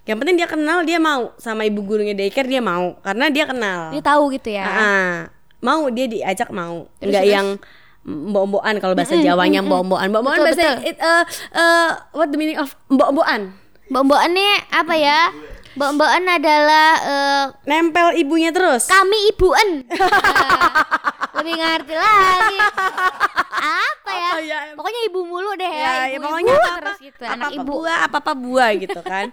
Yang 0.04 0.16
penting 0.20 0.36
dia 0.36 0.48
kenal, 0.50 0.84
dia 0.84 0.98
mau 1.00 1.32
sama 1.40 1.64
ibu 1.64 1.80
gurunya 1.80 2.12
daycare 2.12 2.44
dia 2.48 2.60
mau 2.60 2.98
karena 3.00 3.30
dia 3.32 3.44
kenal. 3.48 3.88
Dia 3.94 4.02
tahu 4.04 4.34
gitu 4.36 4.52
ya. 4.52 4.64
Ah, 4.66 5.16
mau 5.64 5.88
dia 5.88 6.04
diajak 6.04 6.52
mau. 6.52 6.84
Terus, 7.00 7.08
Enggak 7.08 7.24
terus? 7.24 7.34
yang 7.34 7.46
mbok-mbokan 8.04 8.74
kalau 8.78 8.92
bahasa 8.92 9.16
Jawanya 9.16 9.64
mbok-mbokan. 9.64 10.12
Mbok-mbokan 10.12 10.36
Betul, 10.36 10.48
bahasa 10.52 10.64
betul. 10.76 10.76
it, 10.84 10.96
eh, 11.00 11.22
eh, 11.56 11.88
what 12.12 12.28
the 12.28 12.36
meaning 12.36 12.60
of 12.60 12.68
mbok-mbokan? 12.86 13.56
Mbok-mbokan 13.88 14.30
nih 14.30 14.54
apa 14.70 14.94
ya? 14.94 15.20
Mbok-mbokan 15.74 16.22
adalah 16.28 16.88
eh, 17.00 17.44
Nempel 17.64 18.12
ibunya 18.14 18.52
terus. 18.52 18.86
kami 18.86 19.32
ibuan. 19.32 19.68
Lebih 21.40 21.54
ngerti 21.56 21.94
lagi. 21.96 22.56
Apa 23.64 24.10
ya? 24.12 24.28
Apa 24.30 24.40
ya? 24.40 24.58
Pokoknya 24.76 25.00
ibu 25.08 25.20
mulu 25.24 25.50
deh 25.56 25.66
ya. 25.66 25.80
ya, 25.80 25.92
ya 26.06 26.06
ibu-ibu 26.14 26.24
pokoknya 26.28 26.54
apa 26.54 26.70
terus 26.78 26.98
gitu. 27.02 27.22
apa, 27.24 27.32
Anak 27.34 27.48
apa 27.48 27.56
ibu. 27.56 27.64
buah 27.66 27.98
apa 28.04 28.16
apa 28.20 28.32
buah 28.36 28.70
gitu 28.76 29.00
kan 29.02 29.26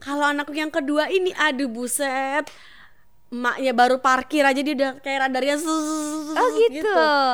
kalau 0.00 0.24
anakku 0.26 0.52
yang 0.52 0.68
kedua 0.68 1.08
ini 1.08 1.30
aduh 1.32 1.68
buset 1.68 2.44
emaknya 3.34 3.72
baru 3.72 3.98
parkir 3.98 4.40
aja 4.40 4.56
dia 4.56 4.72
udah 4.72 4.92
kayak 4.98 5.18
radarnya 5.24 5.58
zzz, 5.58 6.34
Oh, 6.34 6.48
gitu. 6.56 6.86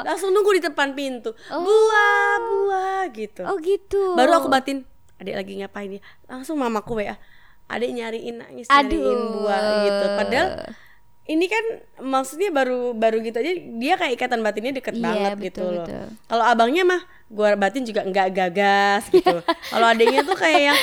langsung 0.03 0.33
nunggu 0.33 0.57
di 0.57 0.63
depan 0.63 0.93
pintu 0.93 1.37
Oh. 1.47 1.61
buah 1.61 2.35
buah 2.43 3.03
gitu 3.13 3.43
Oh 3.45 3.57
gitu. 3.57 4.17
baru 4.17 4.41
aku 4.41 4.49
batin 4.49 4.89
adik 5.17 5.37
lagi 5.37 5.53
ngapain 5.57 5.93
ya 5.93 6.01
langsung 6.27 6.57
mamaku 6.57 7.01
ya 7.01 7.21
adik 7.67 7.93
nyariin 7.93 8.41
nangis 8.41 8.67
Aduh. 8.67 8.89
nyariin 8.91 9.21
buah 9.35 9.61
gitu 9.83 10.07
padahal 10.17 10.49
ini 11.27 11.47
kan 11.47 11.65
maksudnya 12.03 12.51
baru 12.51 12.91
baru 12.91 13.21
gitu 13.21 13.37
aja 13.37 13.53
dia 13.55 13.95
kayak 13.95 14.17
ikatan 14.17 14.41
batinnya 14.41 14.73
deket 14.75 14.97
Iya, 14.97 15.05
banget 15.05 15.33
betul, 15.37 15.45
gitu 15.45 15.61
loh 15.71 15.87
kalau 16.27 16.43
abangnya 16.43 16.83
mah 16.83 17.01
gua 17.29 17.55
batin 17.55 17.85
juga 17.85 18.03
nggak 18.03 18.29
gagas 18.33 19.03
gitu 19.09 19.39
kalau 19.71 19.87
adiknya 19.87 20.25
tuh 20.25 20.35
kayak 20.35 20.73
yang 20.73 20.81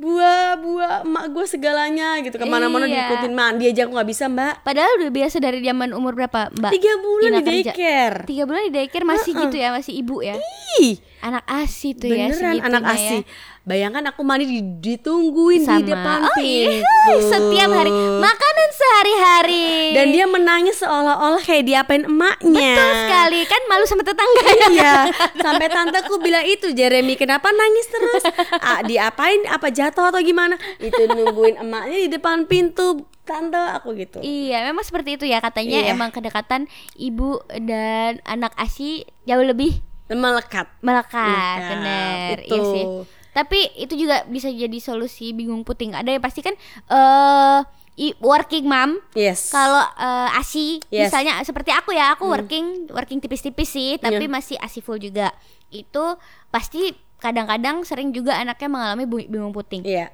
buah 0.00 0.56
buah 0.56 0.94
emak 1.04 1.24
gue 1.28 1.44
segalanya 1.44 2.16
gitu 2.18 2.34
ke 2.34 2.44
mana-mana 2.44 2.84
Iya. 2.84 3.04
diikutin 3.06 3.32
mandi 3.32 3.68
aja 3.68 3.84
aku 3.84 3.92
nggak 3.92 4.08
bisa 4.08 4.24
mbak 4.26 4.64
Padahal 4.64 4.88
udah 4.96 5.12
biasa 5.12 5.36
dari 5.38 5.60
zaman 5.60 5.92
umur 5.92 6.16
berapa, 6.16 6.48
Mbak? 6.50 6.70
tiga 6.72 6.92
bulan 6.96 7.28
Ina 7.28 7.36
di 7.36 7.44
kerja? 7.44 7.70
daycare 7.70 8.16
Tiga 8.24 8.42
bulan 8.44 8.62
di 8.64 8.72
daycare 8.72 9.04
masih 9.04 9.32
gitu 9.36 9.56
ya, 9.56 9.68
masih 9.70 9.92
ibu 9.94 10.16
ya. 10.20 10.34
Ih, 10.80 10.96
Anak 11.20 11.44
asi 11.44 11.92
tuh 11.92 12.08
ya, 12.08 12.32
beneran 12.32 12.56
segitunya 12.56 12.64
anak 12.64 12.82
ya. 12.96 13.20
Bayangkan 13.62 14.02
aku 14.06 14.20
mandi 14.20 14.44
di- 14.44 14.64
ditungguin 14.82 15.62
Sama. 15.62 15.78
di 15.78 15.82
depan 15.86 16.18
oh 16.22 16.38
iya, 16.38 16.80
pintu 16.80 17.12
setiap 17.28 17.70
hari 17.70 17.92
makanan 18.18 18.68
sehari-hari. 18.72 19.68
dan 19.92 20.06
dia 20.08 20.24
menangis 20.24 20.80
seolah-olah 20.80 21.40
kayak 21.40 21.64
diapain 21.64 22.02
emaknya 22.02 22.72
betul 22.72 22.92
sekali 22.98 23.40
kan 23.44 23.60
malu 23.66 23.84
sama 23.84 24.02
tetangga 24.02 24.42
ya. 24.42 24.66
Iya, 24.70 24.94
sampai 25.36 25.66
tanteku 25.66 26.16
bilang 26.18 26.42
itu 26.42 26.70
Jeremy 26.70 27.14
kenapa 27.14 27.50
nangis 27.50 27.86
terus? 27.86 28.22
Ah, 28.56 28.80
diapain? 28.80 29.44
Apa 29.46 29.68
jatuh 29.68 30.08
atau 30.08 30.20
gimana? 30.20 30.56
Itu 30.78 31.04
nungguin 31.04 31.58
emaknya 31.58 31.98
di 31.98 32.08
depan 32.08 32.44
pintu 32.44 33.04
tante 33.22 33.54
aku 33.56 33.92
gitu. 33.94 34.18
Iya, 34.20 34.64
memang 34.64 34.82
seperti 34.82 35.14
itu 35.14 35.24
ya 35.24 35.38
katanya 35.38 35.84
Iya. 35.84 35.92
emang 35.92 36.10
kedekatan 36.10 36.64
ibu 36.94 37.38
dan 37.60 38.18
anak 38.24 38.56
asi 38.56 39.04
jauh 39.22 39.42
lebih 39.42 39.78
Melekat. 40.08 40.66
melekat, 40.80 41.14
Melekat, 41.22 41.58
bener, 41.70 42.36
itu. 42.42 42.50
iya 42.50 42.62
sih. 42.66 42.84
Tapi 43.30 43.58
itu 43.76 43.94
juga 43.96 44.26
bisa 44.26 44.46
jadi 44.46 44.74
solusi 44.76 45.30
bingung 45.30 45.62
puting. 45.62 45.92
Ada 45.92 46.10
yang 46.10 46.22
pasti 46.22 46.40
kan 46.40 46.54
eh 46.86 47.58
i- 48.00 48.16
working 48.18 48.64
mom 48.64 48.96
Yes. 49.12 49.50
kalau 49.50 49.82
eh, 49.82 50.28
asi 50.34 50.80
Yes. 50.88 51.10
Hmm. 51.10 51.22
misalnya 51.22 51.32
seperti 51.42 51.70
aku 51.70 51.92
ya, 51.92 52.14
aku 52.14 52.26
working 52.26 52.88
working 52.88 53.18
tipis-tipis 53.18 53.68
sih, 53.68 53.90
tapi 53.96 54.24
Iya. 54.24 54.32
masih 54.32 54.56
asi 54.56 54.80
full 54.80 54.96
juga. 54.96 55.30
Itu 55.68 56.16
pasti 56.48 56.90
kadang-kadang 57.18 57.84
sering 57.84 58.10
juga 58.10 58.34
anaknya 58.34 58.66
mengalami 58.66 59.04
bingung 59.26 59.52
puting. 59.52 59.84
Iya. 59.84 60.10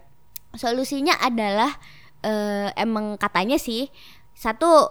Solusinya 0.53 1.17
adalah 1.17 1.73
eh, 2.21 2.69
emang 2.75 3.15
katanya 3.17 3.57
sih 3.57 3.87
satu 4.33 4.89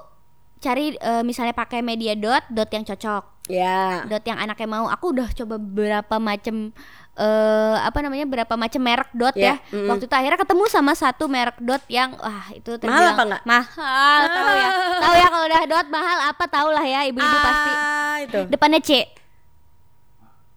cari 0.58 0.96
eh, 0.96 1.22
misalnya 1.22 1.52
pakai 1.52 1.82
media 1.82 2.16
dot 2.16 2.42
dot 2.48 2.70
yang 2.70 2.82
cocok 2.82 3.24
Ya. 3.46 4.02
dot 4.06 4.24
yang 4.24 4.40
anaknya 4.40 4.66
mau 4.68 4.88
aku 4.88 5.12
udah 5.12 5.30
coba 5.36 5.60
beberapa 5.60 6.18
macam 6.18 6.74
eh 7.16 7.76
apa 7.78 7.98
namanya 7.98 8.26
berapa 8.26 8.54
macam 8.54 8.82
merek 8.82 9.08
dot 9.12 9.32
Ya, 9.34 9.56
ya 9.56 9.74
mm. 9.74 9.88
waktu 9.88 10.04
itu 10.04 10.12
akhirnya 10.14 10.36
ketemu 10.38 10.64
sama 10.68 10.92
satu 10.94 11.26
merek 11.26 11.56
dot 11.58 11.80
yang 11.88 12.12
wah 12.14 12.44
itu 12.50 12.68
Mahal 12.68 12.78
terbilang 12.78 13.14
apa 13.14 13.24
nggak? 13.26 13.44
mahal 13.46 14.22
tahu 14.28 14.54
ya 14.54 14.70
tahu 15.00 15.14
ya 15.14 15.28
kalau 15.30 15.46
udah 15.46 15.62
dot 15.66 15.88
mahal 15.90 16.18
apa 16.28 16.44
tahu 16.46 16.70
lah 16.70 16.84
ya 16.84 17.00
ibu-ibu 17.06 17.38
pasti 17.38 17.72
Ah, 17.72 18.16
itu. 18.22 18.40
depannya 18.48 18.80
C 18.80 18.92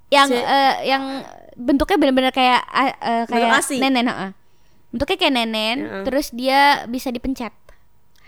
yang 0.09 0.27
C. 0.27 0.35
eh, 0.35 0.75
yang 0.85 1.03
bentuknya 1.55 1.95
benar-benar 1.97 2.33
kayak 2.33 2.61
ah, 2.65 2.87
eh, 2.89 3.25
kayak 3.25 3.51
nenen 3.77 4.07
heeh. 4.09 4.31
bentuknya 4.91 5.17
kayak 5.17 5.35
nenen 5.35 5.77
Heeh. 5.81 6.03
terus 6.05 6.31
dia 6.31 6.61
bisa 6.85 7.09
dipencet 7.09 7.55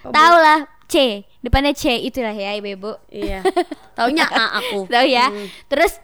Oh, 0.00 0.08
tahu 0.08 0.32
lah 0.34 0.64
C 0.86 0.96
depannya 1.40 1.72
C 1.72 1.92
itulah 2.00 2.32
ya 2.32 2.54
ibu-ibu 2.54 2.94
Iya. 3.06 3.44
Taunya 3.96 4.24
A 4.24 4.56
aku. 4.56 4.86
tahu 4.86 5.04
ya 5.04 5.28
Hmm. 5.28 5.46
terus 5.66 5.98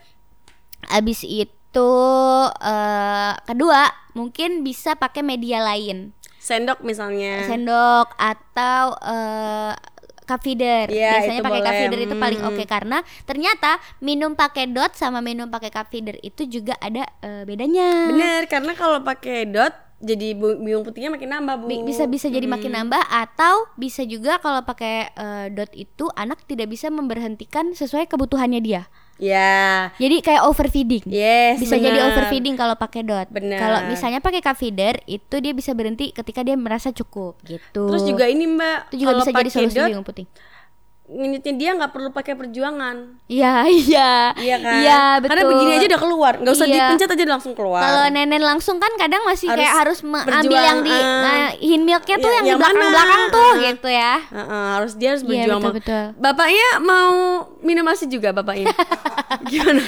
abis 0.87 1.23
itu 1.23 1.49
eh 1.73 3.31
kedua 3.43 3.81
mungkin 4.13 4.61
bisa 4.61 4.93
pakai 4.93 5.21
media 5.21 5.59
lain 5.59 6.13
Sendok 6.37 6.79
misalnya. 6.79 7.43
sendok 7.43 8.15
atau 8.15 8.95
eh 8.97 9.75
cup 10.23 10.43
feeder. 10.43 10.91
Iya, 10.91 11.17
Biasanya 11.17 11.39
itu 11.39 11.47
pakai 11.47 11.63
cup 11.63 11.75
feeder 11.77 11.99
itu 12.03 12.15
paling 12.15 12.39
Hmm. 12.43 12.49
oke 12.51 12.63
karena 12.63 12.97
ternyata 13.23 13.71
minum 13.99 14.31
pakai 14.31 14.67
dot 14.67 14.91
sama 14.91 15.23
minum 15.23 15.47
pakai 15.47 15.71
cup 15.71 15.87
feeder 15.87 16.19
itu 16.19 16.43
juga 16.45 16.75
ada 16.79 17.07
eh, 17.19 17.43
bedanya. 17.43 18.11
Bener, 18.11 18.43
karena 18.45 18.75
kalau 18.75 18.99
pakai 18.99 19.47
dot 19.47 19.71
jadi 19.97 20.37
biung 20.37 20.85
putihnya 20.85 21.09
makin 21.09 21.31
nambah, 21.31 21.55
Bu. 21.57 21.65
Bi- 21.65 21.81
bisa 21.83 22.05
bisa 22.05 22.29
jadi 22.29 22.45
makin 22.45 22.69
nambah 22.69 23.01
atau 23.01 23.65
bisa 23.75 24.03
juga 24.03 24.37
kalau 24.37 24.61
pakai 24.61 25.09
eh, 25.09 25.47
dot 25.49 25.71
itu 25.73 26.11
anak 26.13 26.43
tidak 26.43 26.69
bisa 26.69 26.87
memberhentikan 26.87 27.71
sesuai 27.71 28.05
kebutuhannya 28.05 28.59
dia. 28.59 28.91
Ya. 29.17 29.89
Jadi 29.97 30.21
kayak 30.21 30.45
overfeeding. 30.45 31.05
Yes, 31.09 31.57
bisa 31.57 31.77
jadi 31.77 31.97
bener. 31.97 32.09
overfeeding 32.13 32.55
kalau 32.55 32.77
pakai 32.77 33.01
dot. 33.01 33.27
Bener. 33.33 33.57
Kalau 33.57 33.79
misalnya 33.89 34.21
pakai 34.21 34.41
cup 34.41 34.57
feeder 34.57 35.01
itu 35.09 35.35
dia 35.41 35.53
bisa 35.53 35.73
berhenti 35.73 36.13
ketika 36.13 36.45
dia 36.45 36.53
merasa 36.53 36.93
cukup 36.93 37.41
gitu. 37.45 37.89
Terus 37.89 38.05
juga 38.05 38.29
ini, 38.29 38.45
Mbak, 38.45 38.93
itu 38.93 38.95
juga 39.01 39.09
kalau 39.13 39.21
bisa 39.25 39.31
jadi 39.33 39.37
pakai 39.41 39.51
solusi 39.53 39.77
dot, 39.77 39.89
bingung 39.89 40.07
putih. 40.07 40.25
Ngingetnya 41.07 41.53
dia 41.55 41.69
nggak 41.71 41.89
perlu 41.89 42.11
pakai 42.11 42.35
perjuangan. 42.35 43.15
Iya, 43.25 43.63
iya. 43.87 44.11
Iya 44.35 44.55
kan? 44.59 44.73
Iya, 44.77 45.01
betul. 45.17 45.29
Karena 45.31 45.43
begini 45.47 45.71
aja 45.73 45.85
udah 45.87 46.01
keluar, 46.01 46.33
nggak 46.35 46.51
usah 46.51 46.67
Iya. 46.67 46.75
dipencet 46.77 47.09
aja 47.09 47.23
langsung 47.29 47.53
keluar. 47.53 47.79
Kalau 47.79 48.03
nenen 48.09 48.41
langsung 48.41 48.75
kan 48.75 48.91
kadang 48.93 49.23
masih 49.23 49.47
kayak 49.47 49.71
Harus 49.73 49.99
harus 49.99 49.99
mengambil 50.03 50.59
yang 50.59 50.79
di 50.81 50.91
nah, 50.91 51.47
hin 51.53 51.81
milknya 51.81 52.15
tuh 52.17 52.27
Iya, 52.27 52.35
yang, 52.35 52.43
di 52.43 52.49
yang 52.49 52.59
mana? 52.59 52.67
belakang-belakang 52.69 53.23
tuh 53.29 53.47
Eh. 53.47 53.55
gitu 53.65 53.87
ya. 53.89 54.13
Heeh, 54.27 54.65
harus 54.75 54.91
dia 54.93 55.09
harus 55.09 55.23
Iya, 55.23 55.29
berjuang. 55.29 55.47
betul, 55.57 55.63
Bang. 55.63 55.75
betul. 55.79 56.03
Bapaknya 56.19 56.67
mau 56.83 57.11
minum 57.61 57.85
asi 57.87 58.05
juga 58.05 58.29
bapaknya. 58.31 58.67
Gimana? 59.49 59.81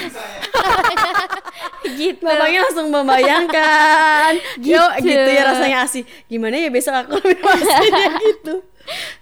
gitu. 1.92 2.24
Bapaknya 2.24 2.58
langsung 2.62 2.88
membayangkan. 2.88 4.32
Yo, 4.62 4.82
Gitu. 4.96 5.06
gitu 5.06 5.30
ya 5.30 5.42
rasanya 5.46 5.78
asi. 5.84 6.00
Gimana 6.26 6.56
ya 6.56 6.68
besok 6.68 6.94
aku 6.96 7.20
minum 7.20 7.44
asinya 7.46 8.08
gitu. 8.20 8.54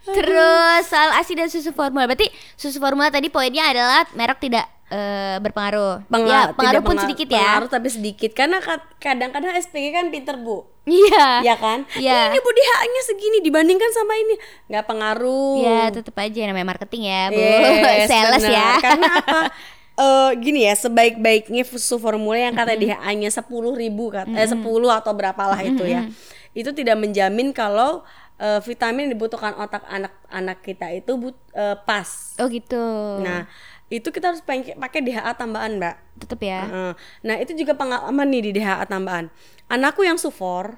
Terus 0.05 0.83
soal 0.85 1.11
ASI 1.15 1.35
dan 1.35 1.47
susu 1.47 1.71
formula. 1.71 2.05
Berarti 2.05 2.29
susu 2.55 2.77
formula 2.77 3.09
tadi 3.09 3.29
poinnya 3.29 3.67
adalah 3.67 4.07
merek 4.13 4.39
tidak 4.39 4.65
eh, 4.89 5.37
berpengaruh. 5.39 6.09
Penga- 6.09 6.49
ya, 6.49 6.57
pengaruh 6.57 6.81
pun 6.81 6.93
penga- 6.93 7.05
sedikit 7.05 7.29
ya. 7.29 7.37
Pengaruh 7.39 7.69
tapi 7.69 7.89
sedikit 7.89 8.31
karena 8.33 8.57
kad- 8.59 8.89
kadang-kadang 8.97 9.53
SPG 9.55 9.87
kan 9.91 10.09
pinter 10.09 10.37
bu, 10.37 10.65
Iya. 10.83 11.45
ya 11.45 11.55
kan? 11.55 11.85
Iya. 11.93 12.33
Ini 12.33 12.39
bu 12.39 12.51
DH-nya 12.51 13.03
segini 13.05 13.39
dibandingkan 13.41 13.91
sama 13.91 14.17
ini, 14.17 14.35
nggak 14.67 14.85
pengaruh. 14.87 15.61
Ya, 15.61 15.93
tetap 15.93 16.17
aja 16.17 16.41
namanya 16.43 16.65
marketing 16.67 17.05
ya, 17.05 17.29
Bu. 17.29 17.37
Yes, 17.37 18.09
Sales 18.09 18.41
benar. 18.41 18.49
ya. 18.51 18.69
Karena 18.81 19.09
apa? 19.19 19.41
Eh 19.99 20.31
gini 20.39 20.63
ya, 20.63 20.73
sebaik-baiknya 20.73 21.67
susu 21.67 21.99
formula 21.99 22.39
yang 22.39 22.55
kata 22.55 22.73
Mm-hmm. 22.73 23.03
DHA-nya 23.03 23.31
sepuluh 23.35 23.75
ribu, 23.75 24.09
kata, 24.09 24.31
eh, 24.31 24.47
10 24.47 24.63
atau 24.95 25.11
berapalah 25.11 25.59
itu 25.59 25.83
ya, 25.83 26.07
itu 26.55 26.71
tidak 26.71 26.95
menjamin 26.97 27.51
kalau 27.51 28.07
eh, 28.39 28.61
vitamin 28.63 29.07
yang 29.07 29.13
dibutuhkan 29.15 29.55
otak 29.55 29.83
anak-anak 29.85 30.59
kita 30.63 30.87
itu 30.91 31.13
but, 31.15 31.37
eh, 31.53 31.77
pas. 31.83 32.39
Oh 32.39 32.47
gitu. 32.47 32.79
Nah, 33.21 33.51
itu 33.89 34.09
kita 34.09 34.31
harus 34.31 34.43
pakai 34.45 35.01
DHA 35.01 35.33
tambahan, 35.35 35.77
Mbak. 35.77 35.97
tetap 36.19 36.41
ya. 36.43 36.61
Heeh. 36.65 36.93
Nah, 37.25 37.37
itu 37.39 37.53
juga 37.55 37.75
pengalaman 37.75 38.27
nih 38.29 38.51
di 38.51 38.61
DHA 38.61 38.85
tambahan. 38.87 39.27
Anakku 39.67 40.03
yang 40.03 40.17
sufor, 40.17 40.77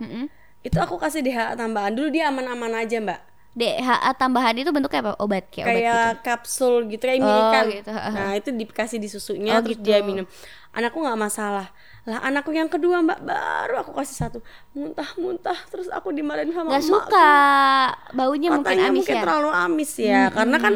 itu 0.61 0.77
aku 0.77 0.97
kasih 0.97 1.21
DHA 1.21 1.55
tambahan 1.55 1.93
dulu 1.93 2.09
dia 2.09 2.29
aman-aman 2.29 2.75
aja, 2.77 2.97
Mbak. 3.01 3.21
DHA 3.51 4.15
tambahan 4.15 4.55
itu 4.55 4.71
bentuknya 4.71 5.11
apa? 5.11 5.13
Obat 5.19 5.51
kayak, 5.51 5.67
obat 5.67 5.75
gitu. 5.75 5.91
kayak 5.91 6.15
kapsul 6.23 6.75
gitu 6.87 7.03
kayak 7.03 7.19
Oh, 7.19 7.27
minikan. 7.27 7.65
gitu. 7.67 7.91
Nah, 7.91 8.33
itu 8.39 8.49
dikasih 8.55 8.99
di 9.03 9.09
susunya 9.11 9.59
Oh, 9.59 9.61
terus 9.61 9.75
gitu. 9.75 9.91
dia 9.91 9.99
minum. 10.07 10.23
Anakku 10.71 11.03
nggak 11.03 11.19
masalah. 11.19 11.67
Lah 12.07 12.23
anakku 12.23 12.51
yang 12.51 12.67
kedua, 12.67 13.03
Mbak, 13.03 13.21
baru 13.21 13.75
aku 13.83 13.91
kasih 13.93 14.17
satu. 14.17 14.39
Muntah-muntah 14.71 15.59
terus 15.67 15.91
aku 15.91 16.11
dimarahin 16.11 16.51
sama 16.51 16.73
Gak 16.73 16.81
emak. 16.81 16.89
suka 16.89 17.31
baunya 18.13 18.49
mungkin 18.49 18.79
amis 18.79 19.03
mungkin 19.03 19.17
ya. 19.19 19.23
terlalu 19.23 19.51
amis 19.51 19.91
ya. 19.95 20.21
Karena 20.31 20.57
kan 20.57 20.75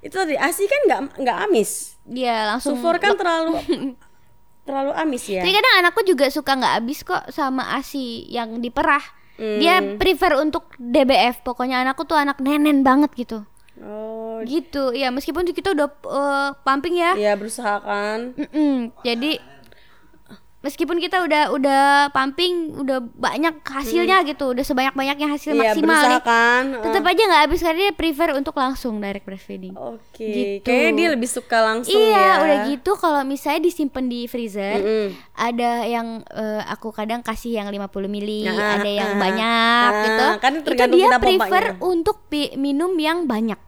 itu 0.00 0.14
tadi 0.14 0.34
ASI 0.34 0.64
kan 0.64 0.80
nggak 0.84 1.00
nggak 1.20 1.38
amis. 1.44 1.94
Iya, 2.04 2.50
langsung 2.50 2.76
Sufor 2.76 2.96
kan 2.96 3.14
terlalu 3.14 3.60
terlalu 4.66 4.92
amis 4.94 5.24
ya. 5.28 5.44
Tapi 5.44 5.52
kadang 5.52 5.74
anakku 5.78 6.00
juga 6.02 6.26
suka 6.28 6.56
nggak 6.56 6.74
habis 6.80 6.98
kok 7.00 7.22
sama 7.28 7.76
ASI 7.76 8.24
yang 8.26 8.58
diperah. 8.58 9.04
Dia 9.34 9.82
Hmm. 9.82 9.98
prefer 9.98 10.38
untuk 10.38 10.72
DBF. 10.78 11.42
Pokoknya 11.42 11.82
anakku 11.82 12.02
tuh 12.02 12.14
anak 12.14 12.38
nenen 12.38 12.80
banget 12.80 13.12
gitu. 13.12 13.42
Oh, 13.82 14.38
Gitu. 14.44 14.94
Ya, 14.94 15.10
meskipun 15.10 15.48
kita 15.50 15.74
udah 15.74 15.88
eh, 15.90 16.50
pumping 16.62 16.94
ya. 17.00 17.16
ya 17.16 17.32
berusaha 17.34 17.80
kan. 17.82 18.36
Mm-mm. 18.36 18.92
Jadi 19.02 19.40
meskipun 20.64 20.96
kita 20.96 21.20
udah 21.20 21.52
udah 21.52 21.82
pumping, 22.08 22.72
udah 22.74 23.04
banyak 23.12 23.60
hasilnya 23.60 24.24
gitu, 24.24 24.50
udah 24.50 24.64
sebanyak-banyaknya 24.64 25.28
hasil 25.28 25.52
Hmm. 25.52 25.60
Iya, 25.60 25.70
maksimal 25.70 26.00
nih. 26.08 26.22
kan. 26.24 26.64
Tetap 26.80 27.04
aja 27.04 27.22
nggak 27.22 27.42
habis 27.44 27.60
karena 27.60 27.78
dia 27.78 27.92
prefer 27.92 28.28
untuk 28.32 28.54
langsung 28.54 28.96
direct 28.96 29.22
breastfeeding. 29.22 29.76
Oke, 29.76 30.24
Gitu. 30.24 30.64
kayaknya 30.64 30.92
dia 30.94 31.08
lebih 31.12 31.28
suka 31.28 31.58
langsung 31.60 31.92
Iya, 31.94 32.16
ya. 32.16 32.32
udah 32.40 32.58
gitu 32.66 32.96
kalau 32.96 33.20
misalnya 33.22 33.60
disimpan 33.62 34.04
di 34.06 34.24
freezer, 34.24 34.74
Mm-mm. 34.74 35.06
ada 35.34 35.84
yang 35.84 36.06
eh, 36.26 36.62
aku 36.64 36.88
kadang 36.90 37.20
kasih 37.20 37.54
yang 37.54 37.68
50 37.68 38.08
mili, 38.08 38.48
Ah, 38.48 38.80
ada 38.80 38.88
yang 38.88 39.10
ah, 39.10 39.20
banyak 39.20 39.90
ah, 39.90 40.02
gitu. 40.02 40.26
kan 40.40 40.52
itu 40.56 40.68
dia 40.72 40.86
kita 40.88 41.16
prefer 41.18 41.44
pompanya. 41.68 41.84
untuk 41.84 42.16
minum 42.56 42.96
yang 42.96 43.28
banyak. 43.28 43.60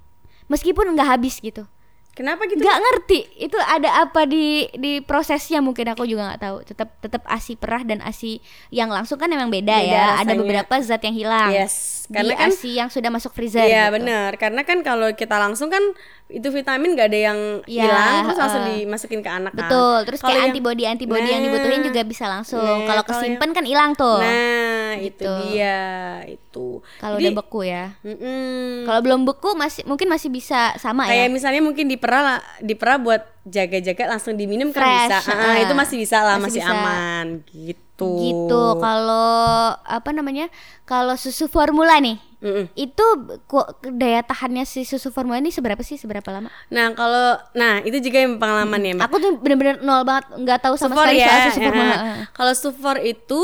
Meskipun 0.47 0.95
nggak 0.95 1.11
habis 1.13 1.39
gitu. 1.39 1.69
Kenapa 2.17 2.49
gitu? 2.49 2.65
Nggak 2.65 2.81
ngerti 2.81 3.19
itu 3.37 3.61
ada 3.61 4.01
apa 4.01 4.25
di 4.25 4.65
di 4.73 5.05
prosesnya 5.05 5.61
mungkin 5.61 5.85
aku 5.87 6.09
juga 6.09 6.33
nggak 6.33 6.41
tahu. 6.41 6.57
Tetap 6.65 6.89
tetap 6.99 7.23
ASI 7.23 7.55
perah 7.55 7.85
dan 7.85 8.01
ASI 8.01 8.41
yang 8.73 8.89
langsung 8.89 9.21
kan 9.21 9.29
memang 9.29 9.53
beda, 9.53 9.77
Beda 9.77 9.85
ya. 9.85 10.05
Ada 10.17 10.33
rasanya. 10.33 10.41
beberapa 10.41 10.75
zat 10.81 11.05
yang 11.05 11.13
hilang. 11.13 11.53
Yes, 11.53 12.09
di 12.09 12.17
karena 12.17 12.33
kan- 12.35 12.49
ASI 12.49 12.71
yang 12.73 12.89
sudah 12.89 13.13
masuk 13.13 13.31
freezer. 13.31 13.61
Iya 13.61 13.93
gitu. 13.93 14.01
benar, 14.01 14.31
karena 14.35 14.65
kan 14.65 14.81
kalau 14.81 15.13
kita 15.13 15.37
langsung 15.37 15.69
kan 15.69 15.85
itu 16.29 16.49
vitamin 16.49 16.93
gak 16.93 17.07
ada 17.07 17.21
yang 17.25 17.39
Iya, 17.65 17.87
hilang 17.87 18.15
terus 18.27 18.39
langsung 18.41 18.63
heeh. 18.63 18.83
dimasukin 18.83 19.21
ke 19.21 19.31
anak 19.31 19.53
kan. 19.53 19.61
Betul, 19.63 19.97
terus 20.03 20.19
Kalau 20.19 20.29
kayak 20.29 20.41
yang- 20.41 20.51
antibody 20.51 20.83
antibody 20.85 21.29
yang 21.29 21.39
Nah, 21.39 21.47
dibutuhin 21.49 21.81
juga 21.83 22.01
bisa 22.03 22.25
langsung. 22.27 22.59
nah, 22.59 22.83
kalau 22.85 23.03
kesimpan 23.05 23.51
kan 23.53 23.63
hilang 23.63 23.95
tuh. 23.95 24.19
Nah, 24.19 24.99
itu 24.99 25.23
Gitu. 25.23 25.33
dia 25.49 25.79
itu. 26.27 26.81
kalau 26.97 27.17
udah 27.17 27.33
beku 27.37 27.61
ya. 27.63 27.95
mm-mm. 28.01 28.83
Kalau 28.83 29.01
belum 29.01 29.23
beku 29.23 29.55
masih 29.55 29.85
mungkin 29.85 30.09
masih 30.09 30.27
bisa 30.29 30.75
sama 30.77 31.05
kayak 31.05 31.29
ya. 31.29 31.31
misalnya 31.31 31.61
mungkin 31.61 31.87
diperah 31.87 32.23
lah- 32.25 32.45
diperah 32.59 32.97
buat 32.97 33.23
jaga-jaga 33.45 34.09
langsung 34.09 34.35
diminum 34.35 34.73
kan 34.73 34.83
Fresh, 34.83 34.99
bisa. 35.07 35.19
Ah, 35.29 35.53
heeh. 35.53 35.63
itu 35.63 35.75
masih 35.75 35.97
bisa 35.97 36.19
lah, 36.19 36.37
Masih 36.37 36.59
masih, 36.59 36.61
bisa. 36.61 36.75
aman 36.75 37.27
gitu. 37.47 37.86
Gitu. 37.99 38.63
Kalau 38.77 39.41
apa 39.79 40.11
namanya? 40.13 40.53
Kalau 40.83 41.17
susu 41.17 41.49
formula 41.49 41.97
nih, 41.97 42.21
Mm-mm. 42.39 42.69
itu 42.75 43.05
ku- 43.45 43.65
daya 43.89 44.21
tahannya 44.21 44.63
si 44.63 44.85
susu 44.85 45.09
formula 45.09 45.41
ini 45.41 45.49
seberapa 45.49 45.81
sih? 45.81 45.97
Seberapa 45.97 46.29
lama? 46.29 46.53
Nah, 46.69 46.93
kalau 46.93 47.41
nah 47.53 47.81
itu 47.81 47.97
juga 47.99 48.21
yang 48.21 48.37
pengalaman 48.37 48.81
ya, 48.81 48.93
Mbak. 48.95 49.05
Aku 49.05 49.17
tuh 49.17 49.33
bener-bener 49.37 49.81
nol 49.81 50.05
banget, 50.05 50.29
nggak 50.37 50.61
tahu 50.61 50.75
sama 50.77 50.93
Sufor 50.93 51.07
sekali 51.09 51.19
ya. 51.19 51.27
soal 51.27 51.41
susu 51.49 51.61
formula. 51.63 51.89
ya. 51.89 51.97
Kalau 52.37 52.53
sufor 52.55 52.97
itu 53.01 53.43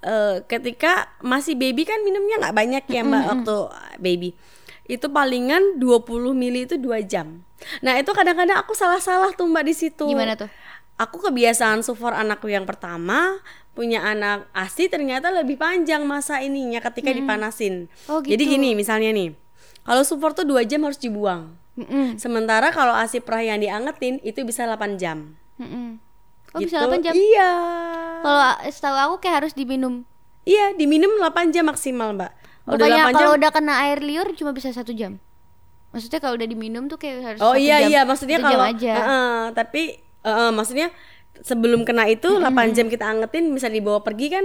eh, 0.00 0.36
ketika 0.46 0.92
masih 1.20 1.52
baby 1.54 1.84
kan 1.84 2.00
minumnya 2.00 2.40
nggak 2.40 2.56
banyak 2.56 2.84
ya 2.88 3.04
mbak 3.04 3.22
waktu 3.28 3.56
baby. 3.98 4.30
Itu 4.88 5.06
palingan 5.06 5.76
20 5.76 6.08
mili 6.32 6.64
itu 6.64 6.74
dua 6.74 6.98
jam. 6.98 7.44
Nah 7.78 7.94
itu 7.94 8.08
kadang-kadang 8.10 8.58
aku 8.58 8.72
salah-salah 8.72 9.30
tuh 9.30 9.44
mbak 9.44 9.62
di 9.62 9.74
situ. 9.76 10.02
Gimana 10.02 10.34
tuh? 10.34 10.48
Aku 11.00 11.16
kebiasaan 11.16 11.80
sufor 11.80 12.12
anakku 12.12 12.52
yang 12.52 12.68
pertama 12.68 13.40
punya 13.72 14.04
anak 14.04 14.44
asi 14.52 14.92
ternyata 14.92 15.32
lebih 15.32 15.56
panjang 15.56 16.04
masa 16.04 16.44
ininya 16.44 16.76
ketika 16.84 17.08
dipanasin. 17.08 17.88
Oh, 18.04 18.20
Jadi 18.20 18.36
gitu. 18.36 18.52
gini 18.60 18.76
misalnya 18.76 19.08
nih, 19.08 19.32
kalau 19.80 20.04
sufor 20.04 20.36
tuh 20.36 20.44
dua 20.44 20.60
jam 20.68 20.84
harus 20.84 21.00
dibuang. 21.00 21.56
Mm-mm. 21.80 22.20
Sementara 22.20 22.68
kalau 22.68 22.92
asi 22.92 23.24
perah 23.24 23.40
yang 23.40 23.56
diangetin 23.56 24.20
itu 24.20 24.44
bisa 24.44 24.68
8 24.68 25.00
jam. 25.00 25.32
Mm-mm. 25.56 25.96
Oh 26.52 26.60
Gitu. 26.60 26.68
bisa 26.68 26.84
8 26.84 27.00
jam. 27.00 27.14
Iya. 27.16 27.50
Kalau 28.20 28.40
setahu 28.68 28.96
aku 29.00 29.16
kayak 29.24 29.36
harus 29.46 29.52
diminum. 29.56 30.04
Iya, 30.44 30.76
diminum 30.76 31.16
8 31.16 31.48
jam 31.48 31.64
maksimal, 31.64 32.12
Mbak. 32.12 32.32
8 32.68 33.16
kalau 33.16 33.32
jam. 33.32 33.38
udah 33.40 33.50
kena 33.54 33.74
air 33.88 34.04
liur 34.04 34.28
cuma 34.36 34.52
bisa 34.52 34.68
satu 34.68 34.92
jam. 34.92 35.16
Maksudnya 35.96 36.20
kalau 36.20 36.36
udah 36.36 36.44
diminum 36.44 36.86
tuh 36.86 37.00
kayak 37.00 37.16
harus 37.24 37.40
Oh 37.40 37.56
iya 37.56 37.80
jam. 37.80 37.88
iya, 37.88 38.00
maksudnya 38.04 38.38
kalau 38.38 38.60
aja. 38.60 38.94
Heeh, 38.94 39.38
tapi 39.56 39.82
heeh, 40.22 40.50
maksudnya 40.50 40.88
sebelum 41.40 41.82
kena 41.82 42.04
itu 42.06 42.28
8 42.28 42.44
jam 42.70 42.86
kita 42.86 43.06
angetin 43.06 43.48
bisa 43.50 43.66
dibawa 43.66 44.00
pergi 44.00 44.28
kan 44.28 44.44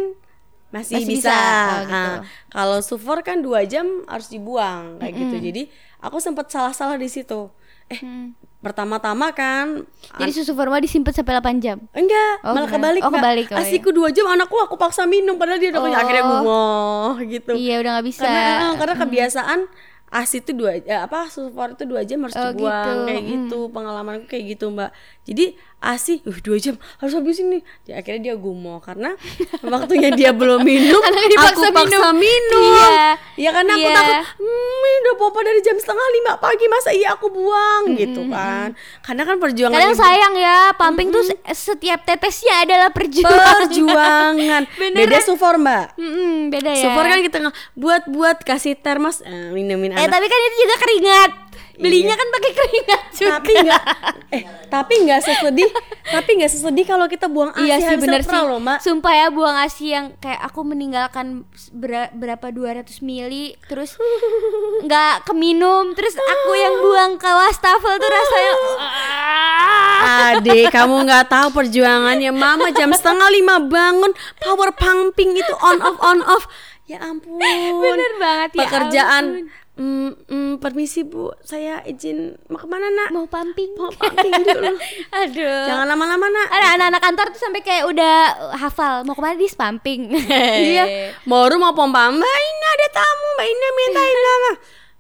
masih, 0.70 1.00
Masih 1.00 1.08
bisa. 1.08 1.30
bisa. 1.30 1.38
Oh, 1.38 1.80
gitu. 1.82 1.92
Nah, 1.92 2.18
kalau 2.50 2.78
sufor 2.80 3.20
kan 3.22 3.40
dua 3.40 3.64
jam 3.64 3.86
harus 4.06 4.28
dibuang 4.28 5.00
kayak 5.00 5.14
gitu. 5.14 5.36
Jadi 5.42 5.62
aku 6.00 6.18
sempat 6.18 6.48
salah-salah 6.48 6.96
di 6.96 7.08
situ. 7.08 7.48
Eh, 7.86 8.02
pertama-tama 8.60 9.30
kan 9.30 9.86
Jadi 10.18 10.32
susu 10.34 10.52
formula 10.52 10.82
disimpan 10.82 11.14
sampai 11.14 11.38
8 11.38 11.60
jam. 11.60 11.78
Enggak, 11.92 12.42
Oh, 12.42 12.52
malah 12.52 12.66
kebalik. 12.68 13.02
Oh, 13.04 13.12
kebalik, 13.14 13.48
oh, 13.52 13.62
Asiku 13.62 13.94
dua 13.94 14.10
jam 14.10 14.26
anakku 14.26 14.58
aku 14.58 14.74
paksa 14.74 15.06
minum 15.06 15.38
padahal 15.38 15.62
dia 15.62 15.70
udah 15.70 15.82
punya 15.84 15.96
Oh. 15.96 16.04
akhirnya 16.04 16.24
gumoh 16.26 17.10
gitu. 17.24 17.52
Iya 17.54 17.76
udah 17.80 17.92
nggak 17.94 18.08
bisa. 18.08 18.26
Karena 18.26 18.68
karena 18.74 18.96
kebiasaan 18.98 19.60
asi 20.16 20.40
itu 20.40 20.56
dua 20.56 20.80
eh, 20.80 20.96
apa 20.96 21.28
sulfur 21.28 21.76
itu 21.76 21.84
dua 21.84 22.08
jam 22.08 22.24
harus 22.24 22.34
Oh, 22.34 22.50
dibuang 22.50 22.88
gitu. 22.88 23.06
kayak 23.06 23.24
gitu 23.28 23.60
pengalamanku 23.68 24.26
kayak 24.26 24.46
gitu 24.56 24.66
mbak 24.72 24.96
jadi 25.24 25.46
asi 25.86 26.20
uh, 26.22 26.38
dua 26.40 26.58
jam 26.58 26.74
harus 26.98 27.14
habisin 27.14 27.48
nih 27.50 27.62
Ya, 27.86 28.00
akhirnya 28.00 28.22
dia 28.24 28.36
gumoh 28.36 28.78
karena 28.80 29.14
waktunya 29.66 30.10
dia 30.10 30.32
belum 30.32 30.62
minum 30.62 30.98
aku 30.98 31.62
paksa 31.70 31.70
minum, 31.70 32.18
minum. 32.18 32.64
Iya. 32.76 33.08
ya 33.38 33.50
karena 33.52 33.72
aku 33.72 33.84
Iya. 33.84 33.96
takut 33.96 34.16
hmm, 34.36 34.82
ini 34.84 34.98
udah 35.00 35.16
pompa 35.16 35.40
dari 35.42 35.60
jam 35.60 35.76
setengah 35.76 36.08
lima 36.12 36.34
pagi 36.36 36.66
masa 36.66 36.90
iya 36.90 37.14
aku 37.14 37.30
buang 37.30 37.94
gitu 37.94 38.26
kan 38.26 38.74
karena 39.02 39.22
kan 39.24 39.36
perjuangan 39.38 39.76
Kadang 39.76 39.94
ibu- 39.94 40.02
sayang 40.02 40.34
ya, 40.36 40.58
pumping 40.74 41.10
tuh 41.10 41.24
se- 41.24 41.38
setiap 41.54 42.02
tetesnya 42.04 42.64
adalah 42.64 42.90
perjuangan. 42.90 43.56
perjuangan 43.62 44.62
Beneran. 44.80 44.98
beda 44.98 45.18
sulfur 45.22 45.56
mbak 45.56 45.94
Mm-mm, 45.96 46.50
beda 46.50 46.72
ya. 46.72 46.82
Sulfur 46.82 47.06
kan 47.06 47.20
kita 47.22 47.38
nge- 47.40 47.56
buat-buat 47.76 48.38
kasih 48.42 48.74
termos 48.76 49.22
eh, 49.22 49.52
minumin 49.52 49.92
Eh 49.92 50.00
anak 50.00 50.12
tapi 50.12 50.26
kan 50.26 50.40
itu 50.42 50.56
juga 50.60 50.76
keringat. 50.78 51.32
Belinya 51.76 52.12
Iya. 52.12 52.18
kan 52.18 52.28
pakai 52.32 52.52
keringat 52.54 53.02
juga. 53.12 53.32
tapi 53.32 53.52
nggak 53.58 53.84
eh 54.30 54.42
tapi 54.66 54.94
nggak 55.02 55.22
sesedih 55.22 55.70
tapi 56.06 56.30
nggak 56.36 56.48
sesedih 56.50 56.84
kalau 56.84 57.06
kita 57.06 57.26
buang 57.26 57.52
asi 57.52 57.64
iya 57.66 57.80
sih 57.82 57.96
bener 57.96 58.22
sih. 58.22 58.32
loh 58.34 58.58
mbak 58.58 58.80
Sumpah 58.80 59.14
ya 59.14 59.28
buang 59.30 59.56
asi 59.58 59.86
yang 59.90 60.16
kayak 60.18 60.40
aku 60.42 60.64
meninggalkan 60.64 61.44
bera- 61.72 62.12
berapa 62.12 62.48
200 62.50 62.84
mili 63.02 63.56
terus 63.66 63.96
nggak 64.82 65.24
keminum 65.24 65.92
terus 65.92 66.14
aku 66.14 66.52
yang 66.54 66.76
buang 66.78 67.12
ke 67.16 67.28
wastafel 67.28 67.96
tuh 67.96 68.10
rasanya 68.10 68.54
Adik, 70.06 70.70
kamu 70.70 71.02
nggak 71.04 71.26
tahu 71.28 71.48
perjuangannya 71.52 72.30
Mama 72.30 72.70
jam 72.70 72.92
setengah 72.92 73.26
lima 73.32 73.58
bangun 73.60 74.12
Power 74.38 74.70
pumping 74.72 75.34
itu 75.34 75.54
on 75.58 75.82
off 75.82 75.98
on 76.00 76.20
off 76.22 76.44
Ya 76.86 77.02
ampun 77.02 77.42
Bener 77.82 78.12
banget, 78.16 78.50
ya 78.52 78.60
Pekerjaan 78.60 79.24
ampun. 79.34 79.65
Mm, 79.76 80.10
mm, 80.26 80.52
Permisi 80.58 81.04
bu. 81.04 81.32
Saya 81.40 81.84
izin 81.84 82.36
Mau 82.48 82.56
ke 82.56 82.66
mana 82.66 82.88
nak? 82.88 83.10
mau 83.12 83.26
pumping. 83.26 83.76
Mau 83.76 83.92
pumping 83.92 84.32
dulu. 84.34 84.74
Aduh. 85.20 85.66
Jangan 85.68 85.86
lama-lama 85.86 86.26
nak. 86.26 86.48
Ada 86.50 86.68
anak-anak 86.76 87.02
kantor 87.02 87.28
tuh 87.32 87.42
sampai 87.42 87.62
kayak 87.62 87.86
udah 87.86 88.16
hafal 88.56 89.04
mau 89.04 89.14
ke 89.14 89.22
mana 89.22 89.36
di 89.36 89.48
pumping. 89.48 90.02
Iya. 90.66 91.14
Baru 91.24 91.56
mau 91.56 91.72
pompa 91.72 92.08
Mbak 92.08 92.24
Ina 92.42 92.68
ada 92.72 92.88
tamu. 92.92 93.28
Mbak 93.36 93.48
Ina 93.48 93.68
minta 93.74 94.02
Ina 94.02 94.34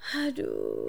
Aduh. 0.05 0.85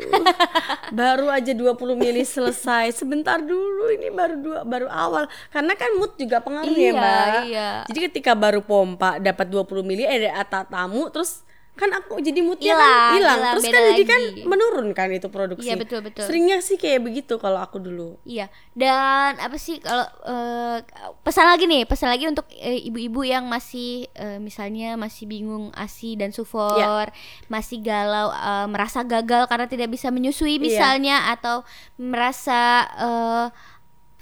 Baru 0.92 1.32
aja 1.32 1.48
20 1.50 1.72
mili 1.96 2.20
selesai. 2.20 2.92
Sebentar 2.92 3.40
dulu 3.40 3.88
Ini 3.88 4.12
baru 4.12 4.34
dua 4.36 4.60
baru 4.60 4.86
awal. 4.86 5.24
Karena 5.48 5.72
kan 5.72 5.88
mood 5.96 6.14
juga 6.16 6.38
pengaruh 6.38 6.68
ya 6.68 6.76
Iya, 6.76 6.92
Mbak. 6.92 7.28
iya. 7.48 7.70
Jadi 7.88 7.98
ketika 8.04 8.36
baru 8.36 8.60
pompa 8.60 9.16
Dapat 9.16 9.46
20 9.48 9.80
mili 9.82 10.04
Eh 10.04 10.28
ada 10.28 10.68
tamu 10.68 11.08
Terus 11.08 11.40
kan 11.76 11.92
aku 11.92 12.16
jadi 12.18 12.40
moodnya 12.40 12.72
Hilang, 12.72 12.88
kan 12.88 13.12
hilang 13.14 13.38
Terus 13.52 13.64
kan 13.66 13.82
jadi 13.86 14.02
kan 14.02 14.20
lagi. 14.24 14.42
menurun 14.42 14.88
kan 14.90 15.08
itu 15.08 15.28
produksi 15.28 15.68
Iya, 15.68 15.76
betul, 15.76 16.00
betul. 16.00 16.24
Seringnya 16.24 16.58
sih 16.58 16.74
kayak 16.74 17.04
begitu 17.04 17.36
Kalau 17.36 17.60
aku 17.60 17.76
dulu 17.76 18.16
Iya, 18.24 18.48
dan 18.72 19.36
apa 19.36 19.54
sih 19.56 19.76
kalau 19.78 20.08
eh, 20.24 20.78
pesan 21.20 21.46
lagi 21.46 21.64
nih, 21.64 21.84
pesan 21.84 22.08
lagi 22.08 22.24
untuk 22.24 22.48
eh, 22.50 22.80
ibu-ibu 22.82 23.22
yang 23.22 23.44
masih 23.44 24.08
eh, 24.10 24.36
misalnya 24.38 24.96
masih 24.96 25.24
bingung 25.26 25.68
ASI 25.70 26.16
dan 26.16 26.32
sufor, 26.32 26.80
Iya. 27.06 27.12
masih 27.46 27.78
galau, 27.78 28.32
eh, 28.32 28.66
merasa 28.66 29.00
gagal 29.02 29.44
karena 29.44 29.66
tidak 29.66 29.88
bisa 29.88 30.08
menyusui 30.08 30.56
Iya. 30.56 30.62
misalnya 30.62 31.16
atau 31.30 31.60
merasa 31.96 32.60
eh, 32.96 33.46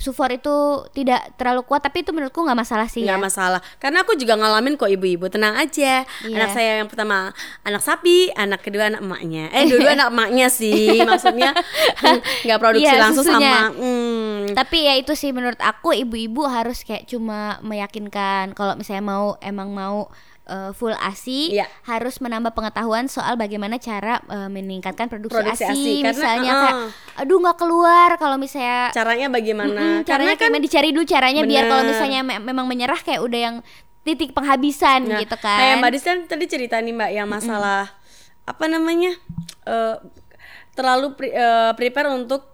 sufor 0.04 0.28
itu 0.28 0.52
tidak 0.92 1.32
terlalu 1.34 1.64
kuat, 1.64 1.80
tapi 1.80 2.04
itu 2.04 2.12
menurutku 2.12 2.38
nggak 2.38 2.58
masalah 2.58 2.84
sih 2.84 3.00
nggak 3.00 3.16
ya. 3.16 3.24
masalah 3.24 3.60
karena 3.78 4.04
aku 4.04 4.12
juga 4.14 4.36
ngalamin 4.36 4.76
kok 4.76 4.86
ibu-ibu 4.86 5.26
tenang 5.26 5.56
aja 5.56 6.04
Iya. 6.22 6.36
anak 6.36 6.50
saya 6.52 6.70
yang 6.78 6.88
pertama 6.88 7.32
anak 7.62 7.80
sapi 7.80 8.28
anak 8.34 8.60
kedua 8.60 8.86
anak 8.86 9.00
emaknya 9.00 9.48
eh 9.48 9.64
dua-dua 9.70 9.96
anak 9.96 10.08
emaknya 10.10 10.46
sih 10.48 11.00
maksudnya 11.02 11.56
nggak 12.44 12.58
produksi 12.60 12.84
Iya, 12.84 13.00
langsung 13.00 13.24
susunya. 13.24 13.72
sama 13.72 13.80
hmm, 13.80 14.52
Tapi 14.52 14.78
ya 14.82 14.94
itu 14.94 15.12
sih 15.14 15.32
menurut 15.32 15.56
aku 15.58 15.96
ibu-ibu 15.96 16.44
harus 16.44 16.82
kayak 16.82 17.08
cuma 17.08 17.56
meyakinkan 17.60 18.52
kalau 18.52 18.76
misalnya 18.76 19.00
mau 19.02 19.40
emang 19.40 19.72
mau 19.72 20.12
eh, 20.44 20.70
full 20.72 20.92
ASI 20.92 21.52
Iya. 21.52 21.66
harus 21.84 22.18
menambah 22.18 22.52
pengetahuan 22.52 23.06
soal 23.06 23.34
bagaimana 23.34 23.76
cara 23.76 24.20
eh, 24.22 24.46
meningkatkan 24.46 25.08
produksi, 25.08 25.34
Produksi 25.34 25.64
ASI, 25.64 25.72
ASI, 25.72 25.94
karena, 25.96 26.08
misalnya 26.10 26.50
uh-uh. 26.50 26.62
kayak 26.62 26.74
aduh 27.16 27.38
nggak 27.38 27.56
keluar 27.56 28.08
kalau 28.16 28.36
misalnya 28.36 28.90
caranya 28.90 29.28
bagaimana 29.28 29.72
Mm-mm, 29.72 29.96
karena 30.02 30.32
caranya 30.32 30.36
kan 30.36 30.60
dicari 30.60 30.88
dulu 30.90 31.04
caranya 31.04 31.42
biar 31.42 31.64
kalau 31.64 31.82
Bener. 31.82 31.92
misalnya 31.92 32.20
me- 32.22 32.44
memang 32.44 32.66
menyerah 32.66 32.98
kayak 32.98 33.20
udah 33.20 33.40
yang 33.40 33.56
titik 34.02 34.30
penghabisan 34.30 35.08
nah, 35.08 35.16
gitu 35.16 35.32
kan. 35.34 35.56
kayak 35.56 35.76
mbak 35.78 35.90
Dis 35.90 36.04
kan 36.04 36.18
tadi 36.24 36.44
cerita 36.44 36.76
nih 36.76 36.92
mbak 36.92 37.10
yang 37.10 37.24
masalah 37.24 37.88
apa 38.44 38.64
namanya 38.68 39.16
eh, 39.64 39.96
terlalu 40.72 41.14
pre- 41.14 41.32
eh, 41.32 41.72
prepare 41.72 42.10
untuk 42.10 42.53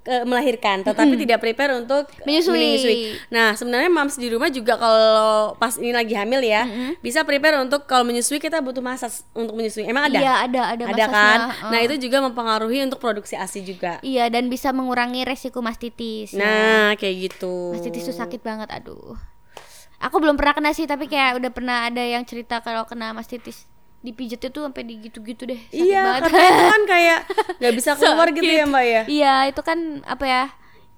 ke- 0.00 0.24
melahirkan 0.24 0.80
tetapi 0.80 1.14
tidak 1.18 1.38
prepare 1.38 1.76
untuk 1.76 2.08
Menyusui. 2.24 3.20
Nah, 3.28 3.52
sebenarnya 3.52 3.86
moms 3.86 4.16
di 4.16 4.28
rumah 4.28 4.48
juga 4.48 4.74
kalau 4.74 5.52
pas 5.54 5.76
ini 5.76 5.92
lagi 5.92 6.12
hamil 6.12 6.40
ya, 6.40 6.64
bisa 6.98 7.20
prepare 7.22 7.60
untuk 7.60 7.84
kalau 7.84 8.02
menyusui 8.02 8.38
kita 8.38 8.58
butuh 8.58 8.80
masa 8.80 9.06
untuk 9.32 9.52
menyusui. 9.52 9.84
Emang 9.84 10.08
ada? 10.08 10.16
Iya, 10.16 10.34
ada 10.42 10.62
ada 10.72 10.84
ada 10.86 10.94
masasnya, 10.98 11.12
kan? 11.12 11.40
uh. 11.44 11.70
Nah, 11.70 11.80
itu 11.82 11.94
juga 12.00 12.18
mempengaruhi 12.20 12.80
untuk 12.82 12.98
produksi 12.98 13.34
ASI 13.34 13.60
juga. 13.60 14.00
Iya 14.00 14.28
dan 14.28 14.48
bisa 14.48 14.72
mengurangi 14.72 15.22
resiko 15.22 15.60
mastitis. 15.60 16.32
ya. 16.32 16.40
Nah, 16.40 16.86
kayak 16.96 17.14
gitu. 17.28 17.76
Mastitis 17.76 18.08
tuh 18.08 18.16
sakit 18.16 18.40
banget, 18.40 18.72
aduh. 18.72 19.14
Aku 19.98 20.16
belum 20.16 20.38
pernah 20.38 20.54
kena 20.54 20.70
sih, 20.70 20.86
tapi 20.86 21.06
kayak 21.06 21.36
udah 21.36 21.50
pernah 21.50 21.84
ada 21.84 22.00
yang 22.00 22.22
cerita 22.22 22.62
kalau 22.62 22.86
kena 22.86 23.10
mastitis 23.10 23.66
dipijetnya 24.08 24.48
tuh 24.48 24.62
sampai 24.62 24.82
digitu-gitu 24.82 25.42
deh. 25.44 25.60
Sakit 25.62 25.76
Iya, 25.78 26.02
banget. 26.02 26.22
itu 26.24 26.64
kan 26.66 26.82
kayak 26.84 27.18
nggak 27.60 27.74
bisa 27.74 27.90
keluar 27.94 28.26
gitu 28.30 28.50
ya, 28.50 28.64
Mbak 28.64 28.84
ya. 28.84 29.02
Iya, 29.04 29.34
itu 29.46 29.60
kan 29.60 29.78
apa 30.02 30.24
ya? 30.24 30.44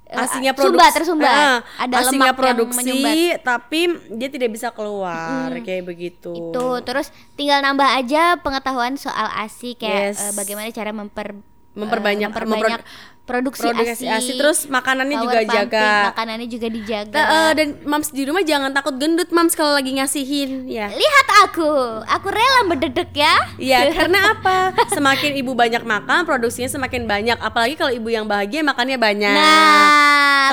eh, 0.07 0.18
Asinya 0.18 0.51
sumbat, 0.51 0.59
produksi, 0.59 0.96
tersumbat. 0.96 1.31
Ah, 1.31 1.59
ada 1.79 1.94
asinya 2.01 2.31
lemak 2.31 2.37
produksi, 2.37 2.83
yang 2.83 2.99
menyumbat. 2.99 3.38
tapi 3.40 3.81
dia 4.12 4.29
tidak 4.29 4.51
bisa 4.51 4.68
keluar 4.70 5.55
kayak 5.57 5.83
begitu. 5.85 6.31
Itu 6.33 6.66
terus 6.83 7.09
tinggal 7.35 7.61
nambah 7.61 7.87
aja 7.87 8.35
pengetahuan 8.37 8.94
soal 8.94 9.31
ASI 9.33 9.75
kayak 9.75 10.11
Yes. 10.11 10.18
eh, 10.20 10.33
bagaimana 10.35 10.66
cara 10.68 10.90
memper 10.90 11.38
Memperbanyak- 11.70 12.28
eh, 12.28 12.35
memperbanyak 12.35 12.83
produksi, 13.22 13.62
produksi 13.62 14.04
ASI, 14.04 14.35
terus 14.35 14.66
makanannya 14.66 15.16
juga 15.16 15.38
pumping, 15.38 15.54
jaga. 15.54 15.90
Makanannya 16.11 16.48
juga 16.50 16.66
dijaga. 16.66 17.14
Nah, 17.14 17.26
eh, 17.30 17.52
dan 17.54 17.68
mams 17.85 18.09
di 18.11 18.22
rumah 18.26 18.42
jangan 18.42 18.74
takut 18.74 18.98
gendut 18.98 19.30
mams 19.30 19.54
kalau 19.54 19.72
lagi 19.72 19.94
ngasihin 19.94 20.66
ya. 20.66 20.90
Lihat 20.90 21.26
aku, 21.46 21.70
aku 22.02 22.26
rela 22.26 22.66
berdedek 22.66 23.14
ya. 23.14 23.35
Iya, 23.54 23.78
karena 23.94 24.35
apa? 24.35 24.74
Semakin 24.90 25.38
ibu 25.38 25.54
banyak 25.54 25.78
makan, 25.80 26.26
produksinya 26.26 26.66
semakin 26.68 27.06
banyak. 27.06 27.38
Apalagi 27.38 27.78
kalau 27.78 27.94
ibu 27.94 28.11
yang 28.11 28.26
bahagia 28.26 28.66
makannya 28.66 28.98
banyak. 28.98 29.30
Nah? 29.30 30.10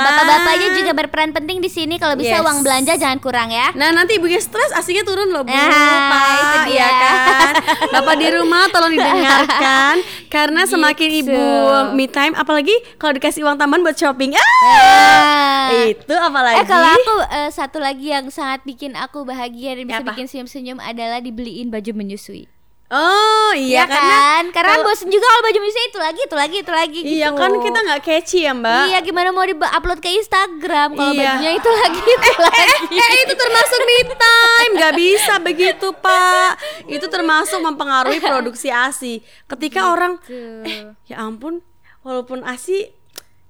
Bapak-bapaknya 0.09 0.69
juga 0.73 0.91
berperan 0.93 1.31
penting 1.31 1.57
di 1.57 1.67
sini. 1.67 1.95
Kalau 1.95 2.13
bisa 2.13 2.33
Yes. 2.33 2.41
uang 2.41 2.59
belanja 2.61 2.93
jangan 2.95 3.17
kurang 3.17 3.49
ya. 3.49 3.71
Nah 3.73 3.91
nanti 3.91 4.15
ibunya 4.15 4.37
stres 4.37 4.71
aslinya 4.71 5.03
turun 5.03 5.27
loh 5.27 5.41
bu 5.41 5.49
Nah, 5.49 5.67
Pak 6.07 6.23
itu 6.33 6.57
dia. 6.67 6.77
ya 6.77 6.89
kan 6.89 7.51
Bapak 7.89 8.15
di 8.15 8.27
rumah 8.29 8.63
tolong 8.67 8.91
didengarkan 8.91 9.95
Karena 10.27 10.63
semakin 10.63 11.09
Gitu. 11.09 11.27
ibu 11.27 11.43
me 11.91 12.05
time 12.05 12.33
Apalagi 12.33 12.71
kalau 12.95 13.13
dikasih 13.13 13.43
uang 13.43 13.55
tambahan 13.55 13.81
buat 13.81 13.95
shopping 13.95 14.33
ah, 14.33 14.47
Ah. 14.69 15.67
Itu 15.85 16.13
apalagi 16.13 16.57
Eh 16.57 16.65
kalau 16.65 16.87
aku 16.89 17.13
eh, 17.29 17.49
satu 17.49 17.77
lagi 17.77 18.07
yang 18.07 18.27
sangat 18.27 18.63
bikin 18.63 18.93
aku 18.93 19.23
bahagia 19.23 19.73
dan 19.73 19.85
bisa 19.85 19.99
Apa? 19.99 20.11
bikin 20.11 20.25
senyum-senyum 20.25 20.79
adalah 20.79 21.19
dibeliin 21.19 21.67
baju 21.67 21.91
menyusui. 21.93 22.47
Oh 22.87 23.51
iya 23.51 23.83
Iya 23.83 23.83
karena 23.85 24.07
kan? 24.07 24.43
Karena 24.49 24.71
kalau- 24.73 24.87
bosen 24.87 25.07
juga 25.07 25.27
kalau 25.27 25.41
baju 25.43 25.59
menyusui 25.59 25.85
itu 25.85 25.99
lagi, 25.99 26.21
itu 26.23 26.35
lagi, 26.35 26.55
itu 26.57 26.71
lagi 26.71 26.99
gitu. 27.01 27.15
Iya 27.15 27.27
kan 27.31 27.51
kita 27.53 27.79
nggak 27.81 28.01
catchy 28.01 28.39
ya 28.41 28.53
mbak 28.53 28.83
Iya, 28.87 28.99
gimana 29.01 29.29
mau 29.29 29.43
di-upload 29.43 29.99
ke 29.99 30.09
Instagram 30.13 30.95
kalau 30.95 31.11
Iya. 31.11 31.35
bajunya 31.35 31.51
itu 31.53 31.69
lagi, 31.69 31.99
itu 31.99 32.31
lagi. 32.39 32.95
Eh 32.95 33.13
itu 33.21 33.33
termasuk 33.35 33.79
me 33.81 33.97
time 34.07 34.71
Gak 34.77 34.93
bisa 34.95 35.33
begitu 35.37 35.87
pak 35.93 36.51
Itu 36.87 37.05
termasuk 37.07 37.59
mempengaruhi 37.59 38.19
produksi 38.19 38.69
ASI 38.69 39.19
Ketika 39.45 39.89
orang 39.89 40.15
Gitu. 40.21 40.95
Ya 41.05 41.19
ampun 41.19 41.59
Walaupun 42.01 42.39
ASI 42.41 42.87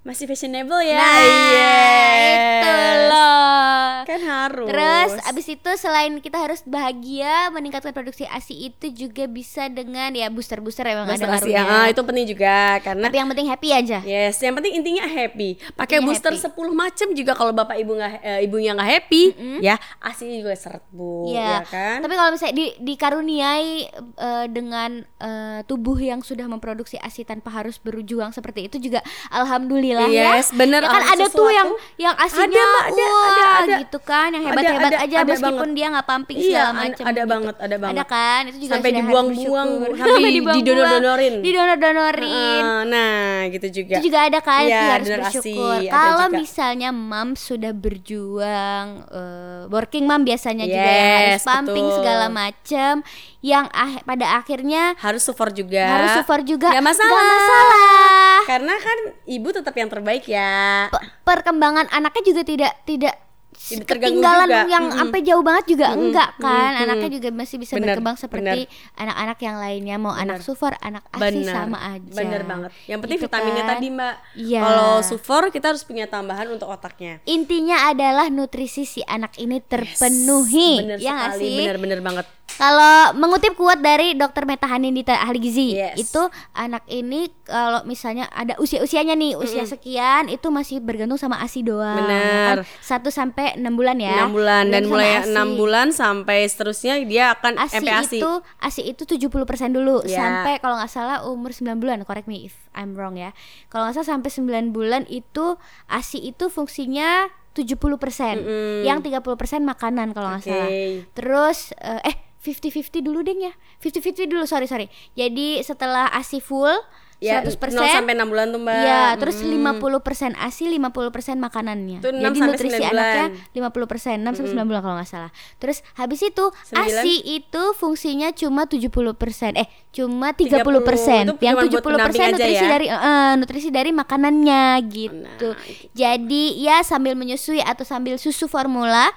masih 0.07 0.23
fashionable 0.23 0.79
ya 0.81 0.95
Nah, 0.95 1.19
Yes. 1.19 2.47
itu 2.57 2.71
loh. 3.05 3.83
Kan 4.07 4.21
harus 4.23 4.67
Terus 4.67 5.11
abis 5.25 5.45
itu 5.49 5.71
selain 5.75 6.15
kita 6.17 6.39
harus 6.39 6.63
bahagia 6.63 7.51
meningkatkan 7.51 7.91
produksi 7.91 8.23
ASI 8.25 8.71
itu 8.71 8.87
juga 8.89 9.27
bisa 9.27 9.67
dengan 9.67 10.07
ya 10.09 10.27
booster-booster 10.27 10.87
emang 10.87 11.05
Booster 11.05 11.27
ada 11.27 11.35
ASI 11.35 11.51
ngaruhnya. 11.51 11.63
ah, 11.77 11.87
itu 11.87 12.01
penting 12.01 12.25
juga 12.25 12.55
Karena 12.79 13.03
Tapi 13.03 13.17
yang 13.17 13.27
penting 13.27 13.47
happy 13.47 13.69
aja. 13.69 13.99
Yes, 14.01 14.39
yang 14.39 14.55
penting 14.55 14.73
intinya 14.75 15.03
happy. 15.03 15.59
Pakai 15.75 15.99
booster 15.99 16.31
happy. 16.31 16.47
10 16.47 16.71
macam 16.73 17.07
juga 17.11 17.31
kalau 17.33 17.51
bapak 17.51 17.75
ibu 17.77 17.91
nggak 17.93 18.13
eh, 18.21 18.39
ibunya 18.41 18.71
nggak 18.73 18.89
happy, 18.89 19.23
ya 19.59 19.75
asi 19.99 20.39
juga 20.39 20.55
seret 20.55 20.87
bu, 20.89 21.27
ya 21.27 21.35
Iya. 21.35 21.57
kan? 21.65 21.97
Tapi 21.99 22.13
kalau 22.15 22.31
misalnya 22.31 22.55
di, 22.55 22.65
dikaruniai 22.79 23.71
eh, 24.15 24.45
dengan 24.47 24.91
eh, 25.03 25.59
tubuh 25.63 25.97
yang 25.97 26.21
sudah 26.21 26.47
memproduksi 26.47 26.95
ASI 26.97 27.23
tanpa 27.23 27.51
harus 27.51 27.75
berjuang 27.77 28.31
seperti 28.31 28.65
itu 28.65 28.79
juga 28.79 29.03
alhamdulillah 29.29 29.96
Yes, 30.07 30.45
ya. 30.45 30.55
bener, 30.55 30.81
Ya 30.81 30.89
kan 30.89 31.01
ada 31.03 31.25
tuh 31.25 31.31
sesuatu. 31.43 31.49
yang 31.49 31.69
yang 31.97 32.15
asinya 32.15 32.45
Ada, 32.45 32.85
ada, 32.87 33.05
wah, 33.07 33.25
ada, 33.25 33.43
ada. 33.57 33.75
gitu 33.81 33.99
kan 33.99 34.27
yang 34.29 34.43
hebat-hebat 34.43 34.91
ada- 34.91 35.01
aja 35.01 35.15
ada 35.17 35.27
meskipun 35.27 35.57
banget. 35.57 35.73
dia 35.73 35.87
nggak 35.89 36.05
pumping 36.05 36.37
Iya, 36.37 36.45
segala 36.47 36.71
macam. 36.71 37.03
ada 37.03 37.15
gitu. 37.17 37.27
banget, 37.27 37.55
ada 37.57 37.75
banget. 37.77 37.93
Ada 37.93 38.03
kan? 38.05 38.41
Itu 38.45 38.57
juga 38.57 38.71
Sampai 38.71 38.89
harus 38.89 38.99
dibuang-buang, 38.99 39.69
sampai 39.95 40.31
didonor-donorin. 40.37 41.33
Didonor-donorin. 41.41 42.63
Heeh, 42.63 42.79
nah 42.85 43.17
gitu 43.49 43.67
juga 43.73 43.93
Itu 43.93 44.05
juga 44.05 44.19
ada 44.23 44.39
kan, 44.39 44.61
Iya, 44.61 44.75
itu 44.77 44.85
harus 44.91 45.07
donor 45.07 45.19
ASI, 45.19 45.33
bersyukur. 45.33 45.77
Kalau 45.89 46.25
misalnya 46.29 46.89
mam 46.91 47.29
sudah 47.33 47.71
berjuang, 47.71 48.87
eh, 49.07 49.61
working 49.67 50.05
mom 50.05 50.21
biasanya 50.21 50.65
juga 50.65 50.89
yang 50.89 51.09
harus 51.13 51.33
Yes, 51.33 51.45
pumping 51.45 51.85
betul. 51.85 51.97
segala 51.97 52.25
macam, 52.27 52.93
yang 53.39 53.69
ah- 53.69 54.01
pada 54.01 54.35
akhirnya 54.35 54.97
harus 54.97 55.21
support 55.21 55.53
juga. 55.53 55.85
Harus 55.85 56.11
support 56.17 56.43
juga. 56.43 56.69
Nggak 56.69 56.85
masalah. 56.85 57.11
Nggak 57.11 57.27
masalah. 57.31 58.39
karena 58.47 58.73
kan 58.75 58.97
ibu 59.25 59.49
tetap 59.51 59.73
yang 59.73 59.87
terbaik 59.87 60.23
ya. 60.23 60.87
Pe- 60.87 61.03
perkembangan 61.23 61.85
anaknya 61.89 62.23
juga 62.25 62.41
tidak 62.41 62.73
tidak 62.83 63.15
ketinggalan 63.57 64.47
juga. 64.47 64.69
yang 64.69 64.85
Mm-mm. 64.85 64.97
sampai 64.97 65.19
jauh 65.21 65.41
banget 65.41 65.65
juga. 65.67 65.87
Enggak 65.91 66.29
kan? 66.37 66.71
Mm-mm. 66.71 66.83
anaknya 66.87 67.09
juga 67.11 67.29
masih 67.31 67.57
bisa 67.57 67.73
Bener, 67.73 67.93
berkembang 67.93 68.15
seperti 68.15 68.69
anak-anak 68.95 69.37
yang 69.39 69.55
lainnya. 69.57 69.95
Mau 69.97 70.13
anak 70.13 70.39
sufor 70.39 70.77
anak 70.79 71.03
asi 71.11 71.41
benar. 71.41 71.53
sama 71.65 71.77
aja. 71.89 72.11
Benar 72.13 72.41
banget. 72.43 72.71
Yang 72.85 72.99
penting 73.01 73.17
Gitu 73.17 73.25
vitaminnya 73.27 73.63
kan. 73.63 73.71
tadi 73.75 73.87
mbak. 73.89 74.15
Iya. 74.37 74.59
kalau 74.61 74.93
sufor 75.01 75.43
kita 75.49 75.65
harus 75.67 75.83
punya 75.83 76.05
tambahan 76.05 76.47
untuk 76.47 76.69
otaknya. 76.69 77.19
Intinya 77.25 77.89
adalah 77.89 78.29
nutrisi 78.29 78.85
si 78.85 79.01
anak 79.03 79.35
ini 79.35 79.57
terpenuhi. 79.59 80.71
Bener 80.79 80.97
ya 80.97 81.33
sekali. 81.33 81.65
benar 81.75 81.99
banget 82.01 82.25
Kalau 82.47 83.11
mengutip 83.13 83.53
kuat 83.53 83.83
dari 83.83 84.15
Dr. 84.15 84.47
Meta 84.47 84.65
Hanindita 84.65 85.13
ahli 85.13 85.37
gizi, 85.37 85.75
Yes. 85.75 85.99
itu 85.99 86.23
anak 86.51 86.87
ini 86.87 87.27
kalau 87.43 87.83
misalnya 87.83 88.31
ada 88.31 88.55
usia-usianya 88.57 89.13
nih, 89.13 89.35
usia 89.35 89.61
sekian 89.63 90.25
itu 90.25 90.47
masih 90.47 90.79
bergantung 90.79 91.19
sama 91.19 91.37
ASI 91.37 91.61
doang. 91.61 91.99
Bener. 91.99 92.63
Kan? 92.63 93.03
1 93.03 93.11
sampai 93.11 93.45
6 93.55 93.67
bulan 93.69 93.99
ya. 93.99 94.23
enam 94.23 94.31
bulan 94.31 94.63
dan 94.67 94.83
mulai 94.87 95.21
ASI. 95.21 95.29
enam 95.29 95.47
bulan 95.53 95.87
sampai 95.91 96.47
seterusnya 96.47 96.97
dia 97.03 97.35
akan 97.35 97.59
ASI 97.59 97.77
MPASI 97.77 98.17
itu 98.17 98.31
ASI 98.57 98.81
itu 98.87 99.03
70% 99.03 99.27
dulu 99.69 100.01
Ya. 100.03 100.17
sampai 100.17 100.57
kalau 100.57 100.79
nggak 100.79 100.89
salah 100.89 101.27
umur 101.27 101.51
9 101.51 101.77
bulan, 101.77 102.01
correct 102.03 102.25
me 102.25 102.47
if 102.47 102.55
I'm 102.71 102.95
wrong 102.95 103.19
ya. 103.19 103.35
Kalau 103.67 103.85
nggak 103.85 104.01
salah 104.01 104.17
sampai 104.17 104.31
9 104.31 104.71
bulan 104.71 105.03
itu 105.05 105.59
ASI 105.85 106.23
itu 106.25 106.47
fungsinya 106.47 107.27
70%. 107.53 108.37
Mm-mm. 108.37 108.81
Yang 108.81 109.09
30% 109.13 109.61
makanan 109.61 110.13
kalau 110.13 110.29
nggak 110.31 110.41
Oke. 110.41 110.49
salah. 110.49 110.69
Terus 111.13 111.59
eh, 111.75 112.01
eh 112.05 112.17
50-50 112.47 113.03
dulu 113.03 113.19
deng 113.27 113.43
ya 113.43 113.53
50-50 113.83 114.31
dulu 114.31 114.43
sorry 114.47 114.71
sorry 114.71 114.87
jadi 115.19 115.59
setelah 115.61 116.07
ASI 116.15 116.39
full 116.39 116.71
ya 117.17 117.41
100% 117.41 117.73
0 117.73 117.81
sampai 117.81 118.13
enam 118.13 118.29
bulan 118.29 118.53
tuh 118.53 118.61
mbak 118.61 118.77
Ya, 118.77 119.17
terus 119.17 119.41
Mm-mm. 119.41 119.81
50% 119.81 120.37
ASI, 120.37 120.69
50% 120.69 121.41
makanannya. 121.41 121.97
Itu 121.97 122.13
6 122.13 122.21
Jadi 122.21 122.37
nutrisi 122.45 122.77
9 122.77 122.93
anaknya 122.93 123.25
bulan. 123.57 123.81
50%, 124.21 124.21
6 124.21 124.37
sampai 124.37 124.51
9 124.53 124.69
bulan 124.69 124.81
kalau 124.85 124.95
nggak 125.01 125.09
salah. 125.09 125.31
Terus 125.57 125.81
habis 125.97 126.21
itu 126.21 126.45
Sembilan. 126.53 127.01
ASI 127.01 127.15
itu 127.25 127.63
fungsinya 127.73 128.29
cuma 128.37 128.69
70%. 128.69 129.57
Eh, 129.57 129.65
cuma 129.89 130.29
30, 130.37 130.61
30%. 130.61 131.25
itu 131.25 131.33
Yang 131.41 131.55
cuma 131.57 131.65
buat 131.65 131.73
70% 131.73 131.85
pendamping 131.89 132.21
aja 132.21 132.33
nutrisi 132.37 132.53
ya? 132.61 132.69
dari 132.69 132.85
eh, 132.85 133.33
nutrisi 133.41 133.69
dari 133.73 133.91
makanannya 133.97 134.63
gitu. 134.85 135.17
Nah, 135.17 135.33
gitu. 135.33 135.49
Jadi 135.97 136.43
ya 136.61 136.85
sambil 136.85 137.17
menyusui 137.17 137.65
atau 137.65 137.81
sambil 137.81 138.21
susu 138.21 138.45
formula 138.45 139.09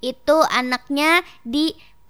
itu 0.00 0.36
anaknya 0.50 1.20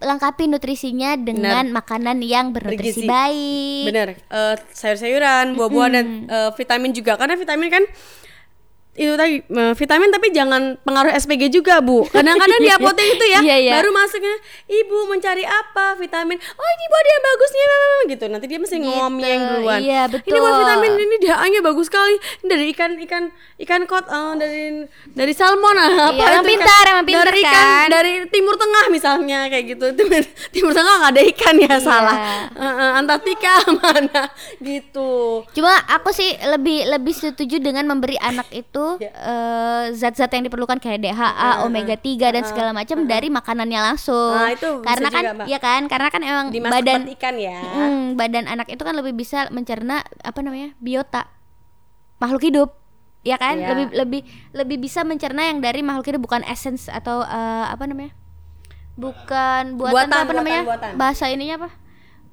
dilengkapi 0.00 0.48
nutrisinya 0.48 1.14
dengan 1.20 1.68
makanan 1.70 2.24
yang 2.24 2.56
bernutrisi 2.56 3.04
Bergizi. 3.04 3.08
baik. 3.08 3.84
bener 3.92 4.08
eh, 4.16 4.54
sayur-sayuran 4.72 5.54
buah-buahan 5.54 5.92
dan 5.92 6.06
eh, 6.24 6.50
vitamin 6.56 6.90
juga 6.96 7.20
karena 7.20 7.36
vitamin 7.36 7.68
kan 7.68 7.84
itu 8.90 9.14
tadi 9.14 9.38
vitamin 9.78 10.10
tapi 10.10 10.34
jangan 10.34 10.74
pengaruh 10.82 11.14
SPG 11.14 11.48
juga 11.48 11.78
bu. 11.78 12.02
Kadang-kadang 12.10 12.58
di 12.58 12.68
apotek 12.68 13.06
itu 13.16 13.24
ya 13.30 13.38
Iya, 13.46 13.56
iya. 13.56 13.72
baru 13.78 13.94
masuknya 13.94 14.34
ibu 14.66 14.98
mencari 15.06 15.46
apa 15.46 15.94
vitamin? 15.94 16.36
Oh 16.36 16.68
ini 16.68 16.84
buat 16.86 17.04
dia 17.06 17.18
bagusnya 17.22 17.68
gitu. 18.10 18.24
Nanti 18.26 18.46
dia 18.50 18.58
mesti 18.58 18.76
ngomong 18.82 19.22
duluan. 19.22 19.78
Iya, 19.80 20.02
ini 20.04 20.12
betul. 20.18 20.38
buat 20.42 20.54
vitamin 20.58 20.92
ini 20.98 21.16
DHA-nya 21.22 21.60
bagus 21.62 21.86
sekali. 21.86 22.14
Ini 22.42 22.46
dari 22.50 22.64
ikan 22.74 22.90
ikan 23.00 23.24
ikan 23.62 23.80
kot 23.86 24.04
eh, 24.10 24.32
dari 24.36 24.62
dari 25.14 25.32
salmon 25.32 25.76
ah, 25.78 26.10
apa 26.10 26.20
Iya, 26.20 26.26
itu 26.42 26.48
pintar, 26.50 26.84
emang 26.90 27.06
pintar 27.06 27.26
dari 27.30 27.40
ikan 27.46 27.54
kan? 27.54 27.86
dari 27.88 28.12
timur 28.28 28.54
tengah 28.58 28.84
misalnya 28.90 29.38
kayak 29.48 29.64
gitu. 29.70 29.86
Timur, 29.94 30.20
timur 30.50 30.72
tengah 30.74 30.94
nggak 30.98 31.12
ada 31.14 31.22
ikan 31.30 31.54
ya 31.56 31.68
Iya. 31.70 31.78
salah. 31.78 32.16
Eh, 32.52 32.66
eh, 32.66 32.90
Antartika 32.98 33.54
mana 33.80 34.22
gitu. 34.60 35.46
Cuma 35.54 35.72
aku 35.88 36.10
sih 36.10 36.34
lebih 36.42 36.90
lebih 36.90 37.14
setuju 37.14 37.62
dengan 37.62 37.86
memberi 37.86 38.18
anak 38.18 38.50
itu 38.50 38.79
Ya. 38.96 39.10
eh, 39.10 39.84
zat-zat 39.92 40.30
yang 40.30 40.44
diperlukan 40.44 40.76
kayak 40.76 41.00
DHA, 41.00 41.62
omega 41.62 41.94
3 41.94 42.30
dan 42.30 42.42
segala 42.42 42.70
macam 42.70 43.04
dari 43.04 43.28
makanannya 43.28 43.80
langsung. 43.84 44.32
Nah, 44.32 44.50
itu 44.50 44.70
karena 44.80 45.08
kan 45.08 45.22
juga, 45.22 45.34
Mbak. 45.34 45.46
ya 45.46 45.58
kan? 45.58 45.80
Karena 45.86 46.08
kan 46.08 46.22
emang 46.22 46.46
dimasak 46.48 46.74
badan 46.76 47.00
ikan 47.14 47.34
ya 47.36 47.58
Mm, 47.60 48.02
badan 48.14 48.44
anak 48.46 48.68
itu 48.68 48.80
kan 48.80 48.92
lebih 48.92 49.12
bisa 49.12 49.48
mencerna 49.48 50.00
apa 50.20 50.40
namanya? 50.40 50.72
biota. 50.76 51.28
Makhluk 52.18 52.44
hidup. 52.44 52.70
Ya 53.20 53.36
kan? 53.36 53.56
Iya. 53.56 53.68
Lebih 53.70 53.86
lebih 53.94 54.20
lebih 54.52 54.76
bisa 54.78 55.00
mencerna 55.02 55.44
yang 55.44 55.58
dari 55.58 55.80
makhluk 55.80 56.08
hidup 56.08 56.22
bukan 56.22 56.40
essence 56.44 56.86
atau 56.86 57.20
eh, 57.20 57.66
apa 57.66 57.84
namanya? 57.84 58.12
Bukan 58.94 59.76
buatan, 59.76 59.94
Buatan, 59.94 60.08
apa 60.10 60.20
buatan, 60.22 60.36
namanya? 60.36 60.62
buatan. 60.62 60.92
Bahasa 60.94 61.24
ininya 61.26 61.56
apa? 61.56 61.70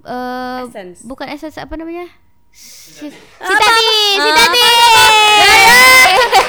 Eh 0.04 0.60
Essence. 0.66 1.04
bukan 1.04 1.28
essence 1.28 1.56
apa 1.56 1.76
namanya? 1.76 2.08
Si, 2.50 3.08
si? 3.08 3.08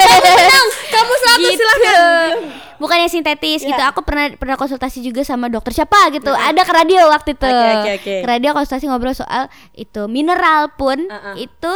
Ah, 0.01 0.21
tadi. 0.21 0.47
kamu 0.89 1.15
satu 1.17 1.39
Gitu. 1.41 1.57
silakan 1.57 2.33
Bukan 2.79 2.95
yang 2.97 3.11
sintetis 3.11 3.67
Ya. 3.67 3.75
gitu. 3.75 3.83
Aku 3.85 4.01
pernah 4.01 4.31
pernah 4.33 4.55
konsultasi 4.55 5.03
juga 5.03 5.23
sama 5.23 5.47
dokter 5.47 5.75
siapa 5.75 5.99
gitu. 6.11 6.31
Ada 6.31 6.63
ke 6.63 6.73
radio 6.73 7.11
waktu 7.11 7.35
itu. 7.35 7.43
Oke, 7.43 7.71
oke, 7.75 7.91
oke. 7.99 8.15
Ke 8.23 8.29
radio 8.29 8.51
konsultasi 8.53 8.87
ngobrol 8.87 9.13
soal 9.13 9.47
itu 9.73 10.07
mineral 10.07 10.71
pun 10.73 10.95
Uh-uh. 11.03 11.35
itu 11.35 11.73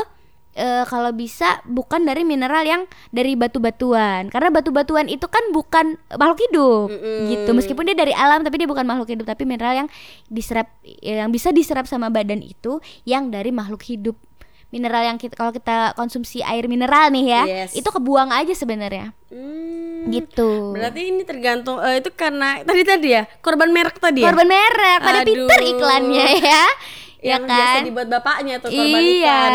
eh, 0.52 0.84
kalau 0.84 1.10
bisa 1.10 1.58
bukan 1.64 2.04
dari 2.04 2.22
mineral 2.22 2.62
yang 2.62 2.82
dari 3.08 3.34
batu-batuan. 3.34 4.30
Karena 4.30 4.52
batu-batuan 4.52 5.08
itu 5.08 5.26
kan 5.26 5.42
bukan 5.50 5.98
makhluk 6.12 6.38
hidup 6.44 6.86
Mm-mm. 6.92 7.34
gitu. 7.34 7.50
Meskipun 7.50 7.82
dia 7.82 7.96
dari 7.96 8.14
alam 8.14 8.46
tapi 8.46 8.62
dia 8.62 8.68
bukan 8.68 8.84
makhluk 8.84 9.10
hidup, 9.10 9.26
tapi 9.26 9.42
mineral 9.42 9.74
yang 9.74 9.88
diserap 10.28 10.70
yang 10.84 11.32
bisa 11.32 11.50
diserap 11.50 11.88
sama 11.88 12.14
badan 12.14 12.38
itu 12.38 12.78
yang 13.02 13.26
dari 13.26 13.50
makhluk 13.50 13.82
hidup. 13.82 14.14
Mineral 14.72 15.04
yang 15.04 15.16
kita 15.16 15.36
kalau 15.36 15.52
kita 15.52 15.92
konsumsi 15.92 16.40
air 16.40 16.64
mineral 16.64 17.06
nih 17.08 17.26
ya, 17.28 17.42
Yes. 17.44 17.76
itu 17.76 17.84
kebuang 17.84 18.32
aja 18.32 18.50
sebenarnya. 18.50 19.12
Hmm, 19.28 20.08
Gitu. 20.08 20.72
berarti 20.72 21.00
ini 21.06 21.22
tergantung 21.22 21.76
eh, 21.78 22.00
itu 22.00 22.10
karena 22.10 22.58
tadi 22.60 22.82
tadi 22.82 23.08
ya 23.12 23.22
korban 23.38 23.68
merek 23.68 23.96
tadi 23.96 24.18
ya 24.18 24.26
Korban 24.26 24.44
merek 24.46 24.98
pada 24.98 25.20
Aduh. 25.20 25.28
pinter 25.28 25.60
iklannya 25.62 26.26
ya. 26.40 26.64
ya 27.22 27.38
yang 27.38 27.46
biasa 27.46 27.76
kan? 27.78 27.82
dibuat 27.86 28.08
bapaknya 28.10 28.54
tuh 28.58 28.68
korban 28.68 28.98
Iya. 28.98 29.14
ikan 29.14 29.52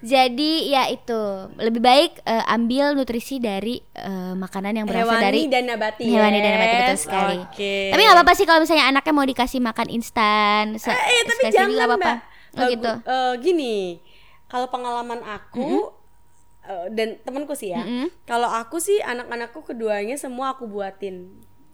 Jadi 0.00 0.52
ya 0.68 0.82
itu 0.88 1.20
lebih 1.56 1.78
baik 1.78 2.22
eh, 2.22 2.44
ambil 2.48 2.90
nutrisi 2.92 3.38
dari 3.38 3.78
eh, 3.92 4.34
makanan 4.34 4.72
yang 4.72 4.86
berasal 4.86 5.12
hewani 5.12 5.22
dari 5.22 5.40
dan 5.46 5.62
nabati 5.68 6.02
hewani 6.04 6.38
dan 6.38 6.50
nabati 6.54 6.76
betul 6.80 6.98
sekali. 6.98 7.36
Oke. 7.44 7.74
Tapi 7.90 8.00
nggak 8.00 8.16
apa-apa 8.16 8.32
sih 8.32 8.46
kalau 8.46 8.60
misalnya 8.62 8.86
anaknya 8.88 9.12
mau 9.12 9.22
dikasih 9.24 9.60
makan 9.60 9.88
instan. 9.88 10.64
eh, 10.74 10.90
eh, 10.90 11.22
tapi 11.22 11.40
jangan 11.48 11.70
apa-apa. 11.76 11.96
mbak 11.98 12.16
Oh 12.56 12.66
gitu. 12.66 12.92
eh, 12.98 13.32
gini 13.38 13.76
kalau 14.48 14.66
pengalaman 14.72 15.20
aku 15.22 15.92
eh, 16.64 16.86
dan 16.92 17.20
temanku 17.22 17.52
sih 17.52 17.72
ya 17.72 17.84
Mm-mm. 17.84 18.08
kalau 18.24 18.48
aku 18.48 18.80
sih 18.80 18.98
anak-anakku 19.00 19.60
keduanya 19.62 20.16
semua 20.16 20.56
aku 20.56 20.64
buatin 20.66 21.28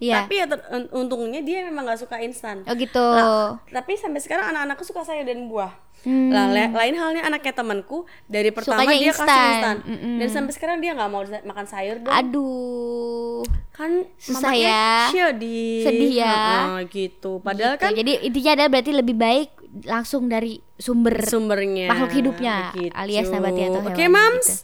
Iya. 0.04 0.14
tapi 0.20 0.34
ya 0.34 0.46
ter- 0.46 0.66
un- 0.68 0.90
untungnya 0.92 1.40
dia 1.40 1.62
memang 1.62 1.84
nggak 1.84 2.00
suka 2.00 2.16
instan 2.18 2.60
Oh 2.62 2.74
gitu. 2.74 3.00
Lah, 3.00 3.56
tapi 3.66 3.94
sampai 3.94 4.18
sekarang 4.18 4.44
anak-anakku 4.46 4.82
suka 4.82 5.00
sayur 5.02 5.22
dan 5.22 5.46
buah. 5.46 5.72
Hmm. 6.02 6.28
Lah, 6.28 6.46
la- 6.46 6.68
lain 6.70 6.94
halnya 6.94 7.22
anaknya 7.22 7.54
temanku 7.54 7.98
dari 8.26 8.50
pertama 8.50 8.82
Sukanya 8.82 8.92
dia 8.94 9.08
kasih 9.08 9.24
instan. 9.24 9.48
instan 9.48 9.76
Mm-mm. 9.86 10.14
dan 10.14 10.28
sampai 10.28 10.52
sekarang 10.52 10.76
dia 10.78 10.92
nggak 10.92 11.08
mau 11.08 11.22
makan 11.24 11.64
sayur 11.64 11.96
dong. 11.98 12.12
Aduh. 12.12 13.40
kan 13.72 13.90
Susah 14.16 14.54
ya. 14.54 15.10
sedih. 15.10 15.82
Sedih 15.82 16.12
ya. 16.16 16.36
Heeh, 16.70 16.86
gitu. 16.86 17.40
Padahal 17.40 17.74
Gitu. 17.74 17.82
kan 17.82 17.90
jadi 17.92 18.12
intinya 18.22 18.50
adalah 18.54 18.70
berarti 18.70 18.92
lebih 18.92 19.16
baik 19.16 19.48
langsung 19.82 20.28
dari 20.28 20.62
sumber 20.76 21.18
sumbernya 21.20 21.88
makhluk 21.88 22.12
hidupnya, 22.14 22.70
alias 22.92 23.26
nabati 23.26 23.66
atau 23.66 23.82
Oke, 23.82 23.98
hewani 23.98 24.06
Mams. 24.06 24.46
gitu. 24.46 24.62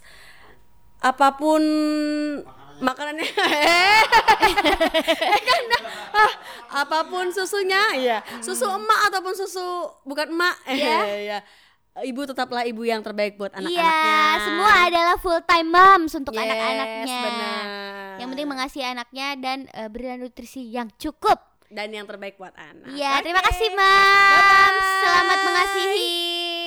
Apa 1.03 1.35
pun 1.35 1.63
makanannya 2.81 3.25
Eh, 4.51 5.41
kan, 5.41 5.63
ah, 6.13 6.33
apa 6.79 7.05
pun 7.05 7.29
susunya 7.29 7.81
ya 7.95 8.19
susu 8.41 8.67
emak 8.67 9.01
ataupun 9.07 9.35
susu 9.35 9.67
bukan 10.03 10.29
emak 10.29 10.57
Iya. 10.67 10.99
ya 11.21 11.39
ibu 12.03 12.23
tetaplah 12.23 12.63
ibu 12.63 12.83
yang 12.83 13.01
terbaik 13.01 13.35
buat 13.35 13.51
anak-anaknya 13.51 13.83
Iya, 13.83 14.41
semua 14.41 14.73
adalah 14.85 15.17
full 15.17 15.41
time 15.43 15.69
moms 15.69 16.13
untuk 16.15 16.33
Yes, 16.33 16.41
anak-anaknya. 16.41 17.19
benar. 17.21 17.63
Yang 18.17 18.29
penting 18.31 18.49
mengasihi 18.49 18.85
anaknya 18.87 19.29
dan 19.37 19.59
eh, 19.69 19.89
beri 19.89 20.17
nutrisi 20.17 20.63
yang 20.67 20.89
cukup. 20.95 21.39
dan 21.69 21.87
yang 21.89 22.03
terbaik 22.03 22.35
buat 22.35 22.51
anak 22.53 22.91
Iya, 22.91 23.15
Oke. 23.15 23.23
terima 23.23 23.43
kasih, 23.43 23.69
Mam. 23.71 24.73
Selamat 24.99 25.39
mengasihi. 25.41 26.60